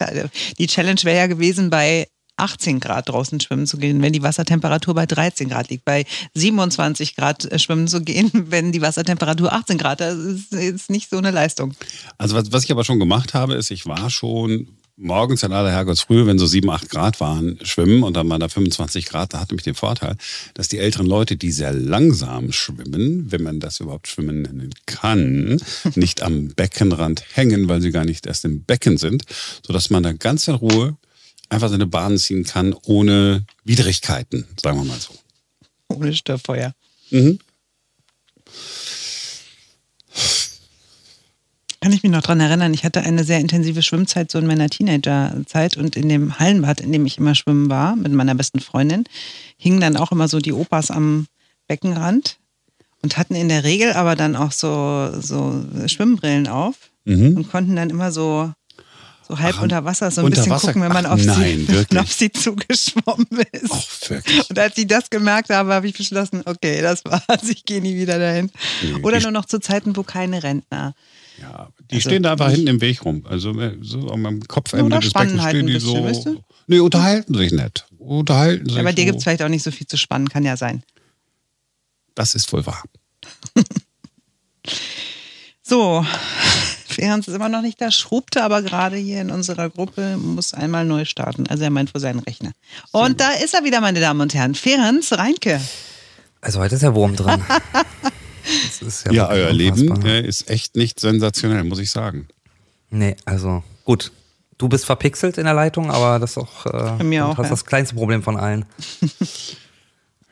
Ja. 0.00 0.24
Die 0.58 0.66
Challenge 0.66 1.02
wäre 1.02 1.18
ja 1.18 1.26
gewesen, 1.26 1.68
bei 1.68 2.06
18 2.40 2.80
Grad 2.80 3.08
draußen 3.08 3.38
schwimmen 3.40 3.66
zu 3.66 3.76
gehen, 3.76 4.00
wenn 4.02 4.12
die 4.12 4.22
Wassertemperatur 4.22 4.94
bei 4.94 5.06
13 5.06 5.50
Grad 5.50 5.68
liegt. 5.68 5.84
Bei 5.84 6.06
27 6.34 7.14
Grad 7.14 7.44
äh, 7.44 7.58
schwimmen 7.58 7.86
zu 7.86 8.00
gehen, 8.00 8.30
wenn 8.50 8.72
die 8.72 8.80
Wassertemperatur 8.80 9.52
18 9.52 9.78
Grad 9.78 10.00
ist, 10.00 10.50
ist, 10.50 10.52
ist 10.54 10.90
nicht 10.90 11.10
so 11.10 11.18
eine 11.18 11.30
Leistung. 11.30 11.74
Also 12.18 12.34
was, 12.34 12.50
was 12.50 12.64
ich 12.64 12.72
aber 12.72 12.84
schon 12.84 12.98
gemacht 12.98 13.34
habe, 13.34 13.54
ist, 13.54 13.70
ich 13.70 13.86
war 13.86 14.10
schon 14.10 14.68
morgens 15.00 15.42
in 15.42 15.52
aller 15.52 15.70
Herrgottsfrühe, 15.70 16.26
wenn 16.26 16.38
so 16.38 16.46
7, 16.46 16.68
8 16.68 16.90
Grad 16.90 17.20
waren, 17.20 17.58
schwimmen 17.62 18.02
und 18.02 18.14
dann 18.14 18.28
waren 18.28 18.40
da 18.40 18.48
25 18.48 19.06
Grad, 19.06 19.34
da 19.34 19.40
hatte 19.40 19.54
mich 19.54 19.64
den 19.64 19.74
Vorteil, 19.74 20.16
dass 20.54 20.68
die 20.68 20.78
älteren 20.78 21.06
Leute, 21.06 21.36
die 21.36 21.50
sehr 21.50 21.72
langsam 21.72 22.52
schwimmen, 22.52 23.32
wenn 23.32 23.42
man 23.42 23.60
das 23.60 23.80
überhaupt 23.80 24.08
schwimmen 24.08 24.42
nennen 24.42 24.70
kann, 24.86 25.60
nicht 25.94 26.22
am 26.22 26.48
Beckenrand 26.48 27.24
hängen, 27.32 27.68
weil 27.68 27.80
sie 27.80 27.90
gar 27.90 28.04
nicht 28.04 28.26
erst 28.26 28.44
im 28.44 28.64
Becken 28.64 28.98
sind, 28.98 29.24
sodass 29.66 29.90
man 29.90 30.02
da 30.02 30.12
ganz 30.12 30.46
in 30.48 30.54
Ruhe 30.54 30.96
einfach 31.48 31.68
seine 31.68 31.86
Bahn 31.86 32.18
ziehen 32.18 32.44
kann, 32.44 32.74
ohne 32.84 33.44
Widrigkeiten, 33.64 34.46
sagen 34.62 34.78
wir 34.78 34.84
mal 34.84 35.00
so. 35.00 35.14
Ohne 35.88 36.14
Störfeuer. 36.14 36.74
Mhm. 37.10 37.40
Kann 41.82 41.92
ich 41.94 42.02
mich 42.02 42.12
noch 42.12 42.20
dran 42.22 42.40
erinnern, 42.40 42.74
ich 42.74 42.84
hatte 42.84 43.00
eine 43.00 43.24
sehr 43.24 43.38
intensive 43.40 43.80
Schwimmzeit 43.82 44.30
so 44.30 44.38
in 44.38 44.46
meiner 44.46 44.68
Teenagerzeit 44.68 45.78
und 45.78 45.96
in 45.96 46.10
dem 46.10 46.38
Hallenbad, 46.38 46.80
in 46.82 46.92
dem 46.92 47.06
ich 47.06 47.16
immer 47.16 47.34
schwimmen 47.34 47.70
war, 47.70 47.96
mit 47.96 48.12
meiner 48.12 48.34
besten 48.34 48.60
Freundin, 48.60 49.04
hingen 49.56 49.80
dann 49.80 49.96
auch 49.96 50.12
immer 50.12 50.28
so 50.28 50.40
die 50.40 50.52
Opas 50.52 50.90
am 50.90 51.26
Beckenrand 51.68 52.36
und 53.02 53.16
hatten 53.16 53.34
in 53.34 53.48
der 53.48 53.64
Regel 53.64 53.94
aber 53.94 54.14
dann 54.14 54.36
auch 54.36 54.52
so, 54.52 55.10
so 55.20 55.64
Schwimmbrillen 55.86 56.48
auf 56.48 56.74
Mhm. 57.06 57.34
und 57.34 57.50
konnten 57.50 57.76
dann 57.76 57.88
immer 57.88 58.12
so, 58.12 58.52
so 59.26 59.38
halb 59.38 59.54
Ach, 59.58 59.62
unter 59.62 59.86
Wasser 59.86 60.10
so 60.10 60.20
ein 60.20 60.28
bisschen 60.30 60.50
Wasser- 60.50 60.66
gucken, 60.66 60.82
wenn 60.82 60.92
man 60.92 61.06
Ach, 61.06 61.12
auf, 61.12 61.24
nein, 61.24 61.66
sie, 61.90 61.98
auf 61.98 62.12
sie 62.12 62.30
zugeschwommen 62.30 63.26
ist. 63.52 63.70
Ach, 63.70 64.10
wirklich. 64.10 64.50
Und 64.50 64.58
als 64.58 64.76
ich 64.76 64.86
das 64.86 65.08
gemerkt 65.08 65.48
habe, 65.48 65.72
habe 65.72 65.88
ich 65.88 65.96
beschlossen, 65.96 66.42
okay, 66.44 66.82
das 66.82 67.02
war's, 67.06 67.48
ich 67.48 67.64
gehe 67.64 67.80
nie 67.80 67.96
wieder 67.96 68.18
dahin. 68.18 68.50
Nee, 68.82 69.00
Oder 69.02 69.18
nur 69.20 69.30
noch 69.30 69.46
zu 69.46 69.60
Zeiten, 69.60 69.96
wo 69.96 70.02
keine 70.02 70.42
Rentner. 70.42 70.94
Ja, 71.38 71.70
die 71.90 71.96
Also 71.96 72.08
stehen 72.08 72.22
da 72.22 72.32
einfach 72.32 72.50
hinten 72.50 72.66
im 72.66 72.80
Weg 72.80 73.04
rum. 73.04 73.24
Also 73.28 73.58
äh, 73.60 73.76
so 73.80 74.10
am 74.10 74.40
Kopfende 74.46 74.98
des 74.98 75.10
spannen 75.10 75.28
Beckens 75.28 75.42
halt 75.42 75.56
stehen 75.56 75.66
die 75.66 75.72
bisschen, 75.74 75.96
so. 75.96 76.04
weißt 76.04 76.26
du? 76.26 76.44
Nee, 76.66 76.80
unterhalten 76.80 77.34
sich 77.34 77.52
nicht. 77.52 77.86
Unterhalten 77.98 78.66
sich. 78.66 78.76
Ja, 78.76 78.82
bei 78.82 78.92
dir 78.92 79.02
so. 79.02 79.06
gibt 79.06 79.18
es 79.18 79.24
vielleicht 79.24 79.42
auch 79.42 79.48
nicht 79.48 79.62
so 79.62 79.70
viel 79.70 79.86
zu 79.86 79.96
spannen, 79.96 80.28
kann 80.28 80.44
ja 80.44 80.56
sein. 80.56 80.82
Das 82.14 82.34
ist 82.34 82.52
wohl 82.52 82.66
wahr. 82.66 82.82
So, 85.70 86.04
Ferenc 86.88 87.28
ist 87.28 87.34
immer 87.34 87.48
noch 87.48 87.62
nicht 87.62 87.80
da, 87.80 87.92
schrubte 87.92 88.42
aber 88.42 88.60
gerade 88.60 88.96
hier 88.96 89.20
in 89.20 89.30
unserer 89.30 89.70
Gruppe, 89.70 90.16
muss 90.16 90.52
einmal 90.52 90.84
neu 90.84 91.04
starten. 91.04 91.46
Also 91.46 91.62
er 91.62 91.70
meint 91.70 91.90
vor 91.90 92.00
seinen 92.00 92.18
Rechner. 92.18 92.50
Und 92.90 93.20
da 93.20 93.30
ist 93.34 93.54
er 93.54 93.62
wieder, 93.62 93.80
meine 93.80 94.00
Damen 94.00 94.20
und 94.20 94.34
Herren. 94.34 94.56
Ferenc 94.56 95.04
Reinke. 95.12 95.60
Also 96.40 96.58
heute 96.58 96.74
ist 96.74 96.82
der 96.82 96.96
Wurm 96.96 97.14
drin. 97.14 97.40
Das 98.80 98.82
ist 98.82 99.06
Ja, 99.06 99.28
wirklich 99.28 99.44
euer 99.44 99.52
Leben 99.52 100.06
äh, 100.06 100.26
ist 100.26 100.48
echt 100.50 100.76
nicht 100.76 101.00
sensationell, 101.00 101.64
muss 101.64 101.78
ich 101.78 101.90
sagen. 101.90 102.28
Nee, 102.90 103.16
also 103.24 103.62
gut. 103.84 104.12
Du 104.58 104.68
bist 104.68 104.84
verpixelt 104.84 105.38
in 105.38 105.44
der 105.44 105.54
Leitung, 105.54 105.90
aber 105.90 106.18
das 106.18 106.32
ist 106.32 106.38
auch, 106.38 106.66
äh, 106.66 106.98
Bei 106.98 107.04
mir 107.04 107.26
auch, 107.26 107.38
hast 107.38 107.46
ja. 107.46 107.50
das 107.50 107.64
kleinste 107.64 107.94
Problem 107.94 108.22
von 108.22 108.36
allen. 108.36 108.66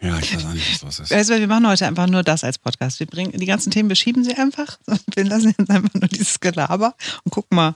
Ja, 0.00 0.16
ich 0.20 0.34
weiß 0.34 0.44
auch 0.44 0.52
nicht, 0.52 0.74
was 0.74 0.82
los 0.82 1.00
ist. 1.00 1.10
Weißt 1.10 1.30
du, 1.30 1.40
wir 1.40 1.46
machen 1.48 1.66
heute 1.66 1.86
einfach 1.86 2.06
nur 2.06 2.22
das 2.22 2.44
als 2.44 2.58
Podcast. 2.58 3.00
Wir 3.00 3.06
bringen 3.06 3.32
die 3.32 3.46
ganzen 3.46 3.72
Themen, 3.72 3.88
wir 3.88 3.96
schieben 3.96 4.22
sie 4.22 4.34
einfach. 4.34 4.78
Und 4.86 5.02
wir 5.14 5.24
lassen 5.24 5.54
jetzt 5.58 5.70
einfach 5.70 5.92
nur 5.94 6.08
dieses 6.08 6.38
Gelaber 6.38 6.94
und 7.24 7.30
gucken 7.32 7.56
mal, 7.56 7.74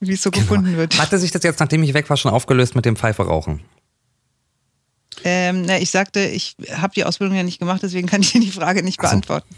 wie 0.00 0.14
es 0.14 0.22
so 0.22 0.30
gefunden 0.30 0.76
wird. 0.76 0.98
Hatte 0.98 1.18
sich 1.18 1.30
das 1.30 1.42
jetzt, 1.42 1.60
nachdem 1.60 1.82
ich 1.82 1.92
weg 1.92 2.08
war, 2.08 2.16
schon 2.16 2.32
aufgelöst 2.32 2.74
mit 2.74 2.84
dem 2.84 2.96
Pfeife 2.96 3.24
rauchen? 3.24 3.60
Ähm, 5.24 5.62
na, 5.62 5.78
ich 5.78 5.90
sagte, 5.90 6.20
ich 6.20 6.56
habe 6.72 6.94
die 6.94 7.04
Ausbildung 7.04 7.36
ja 7.36 7.42
nicht 7.42 7.58
gemacht, 7.58 7.82
deswegen 7.82 8.06
kann 8.08 8.22
ich 8.22 8.32
dir 8.32 8.40
die 8.40 8.50
Frage 8.50 8.82
nicht 8.82 9.00
so. 9.00 9.06
beantworten. 9.06 9.54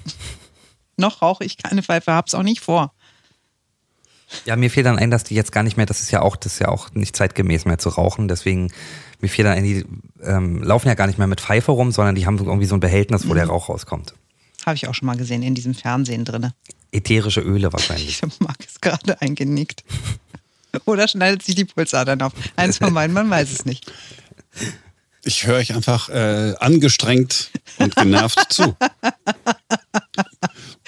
Noch 0.97 1.23
rauche 1.23 1.45
ich 1.45 1.59
keine 1.59 1.83
Pfeife, 1.83 2.13
hab's 2.13 2.35
auch 2.35 2.43
nicht 2.43 2.61
vor. 2.61 2.93
Ja, 4.45 4.55
mir 4.57 4.71
fiel 4.71 4.85
dann 4.85 4.99
ein, 4.99 5.11
dass 5.11 5.25
die 5.25 5.35
jetzt 5.35 5.51
gar 5.51 5.63
nicht 5.65 5.77
mehr, 5.77 5.87
das 5.87 6.01
ist 6.01 6.11
ja 6.13 6.23
auch, 6.23 6.37
das 6.37 6.55
ist 6.55 6.59
ja 6.61 6.69
auch 6.69 6.93
nicht 6.93 7.17
zeitgemäß 7.17 7.65
mehr 7.65 7.79
zu 7.79 7.89
rauchen. 7.89 8.29
Deswegen, 8.29 8.73
mir 9.21 9.29
fiel 9.29 9.45
dann 9.45 9.55
ein, 9.57 9.65
die 9.65 9.85
ähm, 10.23 10.63
laufen 10.63 10.87
ja 10.89 10.95
gar 10.95 11.09
nicht 11.09 11.19
mehr 11.19 11.27
mit 11.27 11.41
Pfeife 11.41 11.73
rum, 11.73 11.91
sondern 11.91 12.15
die 12.15 12.27
haben 12.27 12.39
so 12.39 12.45
irgendwie 12.45 12.67
so 12.67 12.75
ein 12.77 12.81
Behältnis, 12.81 13.29
wo 13.29 13.35
der 13.35 13.47
Mhm. 13.47 13.51
Rauch 13.51 13.69
rauskommt. 13.69 14.15
Habe 14.65 14.77
ich 14.77 14.87
auch 14.87 14.95
schon 14.95 15.07
mal 15.07 15.17
gesehen 15.17 15.43
in 15.43 15.55
diesem 15.55 15.75
Fernsehen 15.75 16.25
drinne. 16.25 16.55
Ätherische 16.93 17.41
Öle 17.41 17.73
wahrscheinlich. 17.73 18.23
Ich 18.23 18.41
mag 18.41 18.57
es 18.67 18.81
gerade 18.81 19.21
eingenickt. 19.21 19.85
Oder 20.85 21.09
schneidet 21.09 21.43
sich 21.43 21.57
die 21.57 21.65
Pulsadern 21.65 22.23
auf. 22.23 22.33
Eins 22.57 22.79
von 22.79 22.95
beiden, 22.95 23.13
man 23.15 23.29
weiß 23.29 23.51
es 23.51 23.65
nicht. 23.65 23.91
Ich 25.25 25.47
höre 25.47 25.57
euch 25.57 25.75
einfach 25.75 26.09
äh, 26.09 26.55
angestrengt 26.61 27.51
und 27.79 27.95
genervt 27.95 28.53
zu. 28.53 28.75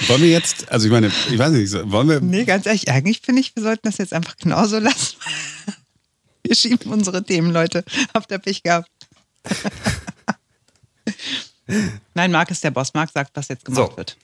Wollen 0.08 0.22
wir 0.22 0.30
jetzt, 0.30 0.70
also 0.70 0.86
ich 0.86 0.92
meine, 0.92 1.08
ich 1.30 1.38
weiß 1.38 1.52
nicht, 1.52 1.72
wollen 1.90 2.08
wir, 2.08 2.20
Nee, 2.20 2.44
ganz 2.44 2.66
ehrlich, 2.66 2.88
eigentlich 2.90 3.20
finde 3.22 3.40
ich, 3.40 3.54
wir 3.54 3.62
sollten 3.62 3.86
das 3.88 3.98
jetzt 3.98 4.12
einfach 4.12 4.36
genauso 4.36 4.78
lassen. 4.78 5.16
Wir 6.44 6.56
schieben 6.56 6.90
unsere 6.90 7.22
Themen, 7.22 7.52
Leute. 7.52 7.84
Habt 8.12 8.32
ihr 8.32 8.38
Pech 8.38 8.64
gehabt. 8.64 8.90
Nein, 12.14 12.32
Marc 12.32 12.50
ist 12.50 12.64
der 12.64 12.72
Boss. 12.72 12.92
Marc 12.94 13.10
sagt, 13.12 13.30
was 13.34 13.46
jetzt 13.48 13.64
gemacht 13.64 13.92
So. 13.92 13.96
wird. 13.96 14.16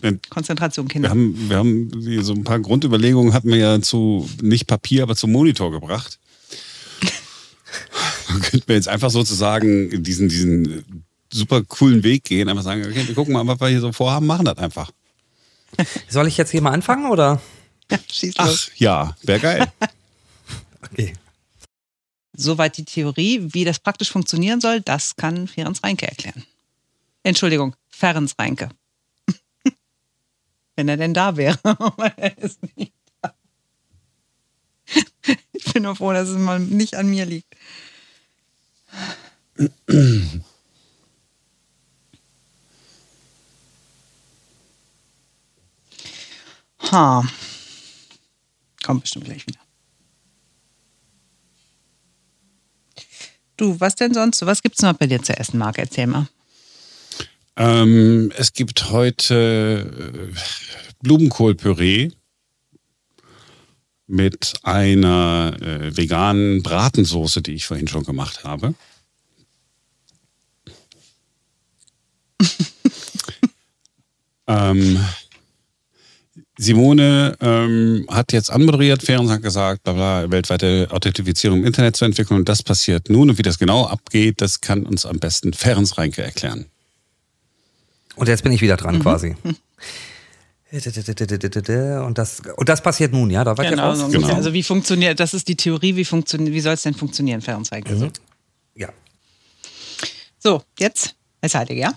wir 0.00 0.18
Konzentration, 0.30 0.86
wir 0.86 0.92
Kinder. 0.92 1.10
haben, 1.10 1.50
wir 1.50 1.56
haben 1.56 1.90
so 2.22 2.32
ein 2.34 2.44
paar 2.44 2.60
Grundüberlegungen 2.60 3.32
hatten 3.32 3.48
wir 3.48 3.56
ja 3.56 3.80
zu, 3.82 4.28
nicht 4.40 4.66
Papier, 4.68 5.02
aber 5.02 5.16
zum 5.16 5.32
Monitor 5.32 5.70
gebracht. 5.72 6.18
Dann 8.32 8.42
könnten 8.42 8.68
wir 8.68 8.76
jetzt 8.76 8.88
einfach 8.88 9.10
sozusagen 9.10 10.02
diesen, 10.02 10.28
diesen 10.28 11.04
super 11.32 11.62
coolen 11.62 12.02
Weg 12.02 12.24
gehen, 12.24 12.48
einfach 12.48 12.62
sagen, 12.62 12.84
okay, 12.84 13.06
wir 13.06 13.14
gucken 13.14 13.32
mal, 13.32 13.46
was 13.46 13.60
wir 13.60 13.68
hier 13.68 13.80
so 13.80 13.92
vorhaben, 13.92 14.26
machen 14.26 14.44
das 14.44 14.58
einfach. 14.58 14.90
Soll 16.08 16.26
ich 16.26 16.36
jetzt 16.36 16.50
hier 16.50 16.62
mal 16.62 16.72
anfangen 16.72 17.06
oder? 17.06 17.40
Ja, 17.90 17.98
schieß 18.10 18.36
los. 18.38 18.70
Ach 18.72 18.78
ja, 18.78 19.16
wäre 19.22 19.40
geil. 19.40 19.72
Okay. 20.92 21.12
Soweit 22.32 22.78
die 22.78 22.86
Theorie. 22.86 23.52
Wie 23.52 23.64
das 23.64 23.78
praktisch 23.78 24.10
funktionieren 24.10 24.62
soll, 24.62 24.80
das 24.80 25.14
kann 25.14 25.46
Ferenc 25.46 25.84
Reinke 25.84 26.08
erklären. 26.08 26.42
Entschuldigung, 27.22 27.76
Ferenc 27.90 28.32
Reinke. 28.38 28.70
Wenn 30.74 30.88
er 30.88 30.96
denn 30.96 31.12
da 31.12 31.36
wäre. 31.36 31.58
Aber 31.62 32.06
er 32.16 32.38
ist 32.38 32.60
nicht 32.76 32.94
da. 33.20 33.34
Ich 35.52 35.72
bin 35.72 35.82
nur 35.82 35.94
froh, 35.94 36.12
dass 36.12 36.28
es 36.28 36.38
mal 36.38 36.58
nicht 36.58 36.94
an 36.94 37.10
mir 37.10 37.26
liegt. 37.26 37.49
Ha. 46.90 47.24
Kommt 48.82 49.02
bestimmt 49.02 49.26
gleich 49.26 49.46
wieder. 49.46 49.60
Du, 53.56 53.78
was 53.78 53.94
denn 53.94 54.14
sonst? 54.14 54.44
Was 54.46 54.62
gibt's 54.62 54.80
noch 54.80 54.94
bei 54.94 55.06
dir 55.06 55.22
zu 55.22 55.36
essen, 55.38 55.58
Marc? 55.58 55.78
Erzähl 55.78 56.06
mal. 56.06 56.26
Ähm, 57.56 58.32
es 58.36 58.54
gibt 58.54 58.90
heute 58.90 60.32
äh, 60.32 60.34
Blumenkohlpüree 61.02 62.10
mit 64.06 64.54
einer 64.62 65.56
äh, 65.60 65.94
veganen 65.96 66.62
Bratensoße, 66.62 67.42
die 67.42 67.52
ich 67.52 67.66
vorhin 67.66 67.86
schon 67.86 68.04
gemacht 68.04 68.44
habe. 68.44 68.74
Ähm, 74.50 75.04
Simone 76.58 77.36
ähm, 77.40 78.06
hat 78.10 78.32
jetzt 78.32 78.50
anmoderiert, 78.50 79.02
Ferens 79.02 79.30
hat 79.30 79.42
gesagt, 79.42 79.82
bla 79.84 79.92
bla, 79.94 80.30
weltweite 80.30 80.88
Authentifizierung 80.90 81.60
im 81.60 81.66
Internet 81.66 81.96
zu 81.96 82.04
entwickeln 82.04 82.38
und 82.38 82.48
das 82.48 82.62
passiert 82.62 83.08
nun 83.08 83.30
und 83.30 83.38
wie 83.38 83.42
das 83.42 83.58
genau 83.58 83.86
abgeht, 83.86 84.40
das 84.40 84.60
kann 84.60 84.84
uns 84.84 85.06
am 85.06 85.18
besten 85.18 85.52
Ferens 85.52 85.96
Reinke 85.96 86.22
erklären. 86.22 86.66
Und 88.16 88.28
jetzt 88.28 88.42
bin 88.42 88.52
ich 88.52 88.60
wieder 88.60 88.76
dran 88.76 89.00
quasi. 89.00 89.36
Und 92.06 92.16
das, 92.18 92.42
und 92.56 92.68
das 92.68 92.80
passiert 92.80 93.12
nun, 93.12 93.28
ja? 93.28 93.42
Da 93.42 93.56
ihr 93.60 93.70
Genau, 93.70 93.92
so 93.94 94.06
Genau. 94.06 94.32
Also 94.32 94.52
wie 94.52 94.62
funktioniert, 94.62 95.18
das 95.18 95.34
ist 95.34 95.48
die 95.48 95.56
Theorie, 95.56 95.96
wie 95.96 96.04
funktioniert, 96.04 96.52
wie 96.52 96.60
soll 96.60 96.74
es 96.74 96.82
denn 96.82 96.94
funktionieren, 96.94 97.40
Fernzeigen? 97.40 97.98
Mhm. 97.98 98.12
Ja. 98.76 98.90
So, 100.38 100.62
jetzt 100.78 101.16
als 101.40 101.54
Heilige, 101.56 101.80
ja? 101.80 101.94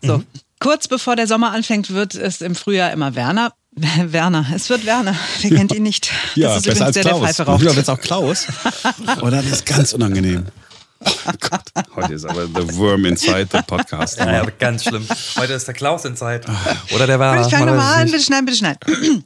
So, 0.00 0.22
kurz 0.60 0.88
bevor 0.88 1.16
der 1.16 1.26
Sommer 1.26 1.52
anfängt, 1.52 1.90
wird 1.92 2.14
es 2.14 2.40
im 2.40 2.54
Frühjahr 2.54 2.92
immer 2.92 3.14
Werner. 3.14 3.52
Werner, 3.76 4.46
es 4.54 4.70
wird 4.70 4.86
Werner. 4.86 5.14
Wer 5.40 5.56
kennt 5.56 5.72
ihn 5.72 5.82
nicht? 5.82 6.10
das 6.36 6.58
ist 6.58 6.66
übrigens 6.66 6.94
der, 6.94 7.04
der 7.04 7.14
Pfeife 7.16 7.42
raucht. 7.44 7.62
Oder 7.62 7.76
wird 7.76 7.88
auch 7.90 8.00
Klaus? 8.00 8.46
Oder 9.22 9.42
das 9.42 9.46
ist 9.46 9.66
ganz 9.66 9.92
unangenehm. 9.92 10.46
Oh 11.00 11.32
Gott, 11.38 11.62
heute 11.94 12.14
ist 12.14 12.24
aber 12.24 12.46
the 12.46 12.76
worm 12.76 13.04
inside 13.04 13.46
the 13.52 13.60
podcast. 13.64 14.18
Ja, 14.18 14.32
ja, 14.32 14.46
ganz 14.58 14.82
schlimm. 14.82 15.06
Heute 15.36 15.52
ist 15.52 15.68
der 15.68 15.74
Klaus 15.74 16.04
in 16.04 16.16
Zeit. 16.16 16.44
Oder 16.92 17.06
der 17.06 17.20
Werner. 17.20 17.46
Ich 17.46 17.50
fange 17.52 17.66
nochmal 17.66 17.94
es 17.94 18.00
an, 18.00 18.10
bitte 18.10 18.24
schneiden, 18.24 18.46
bitte 18.46 18.58
schneiden. 18.58 19.24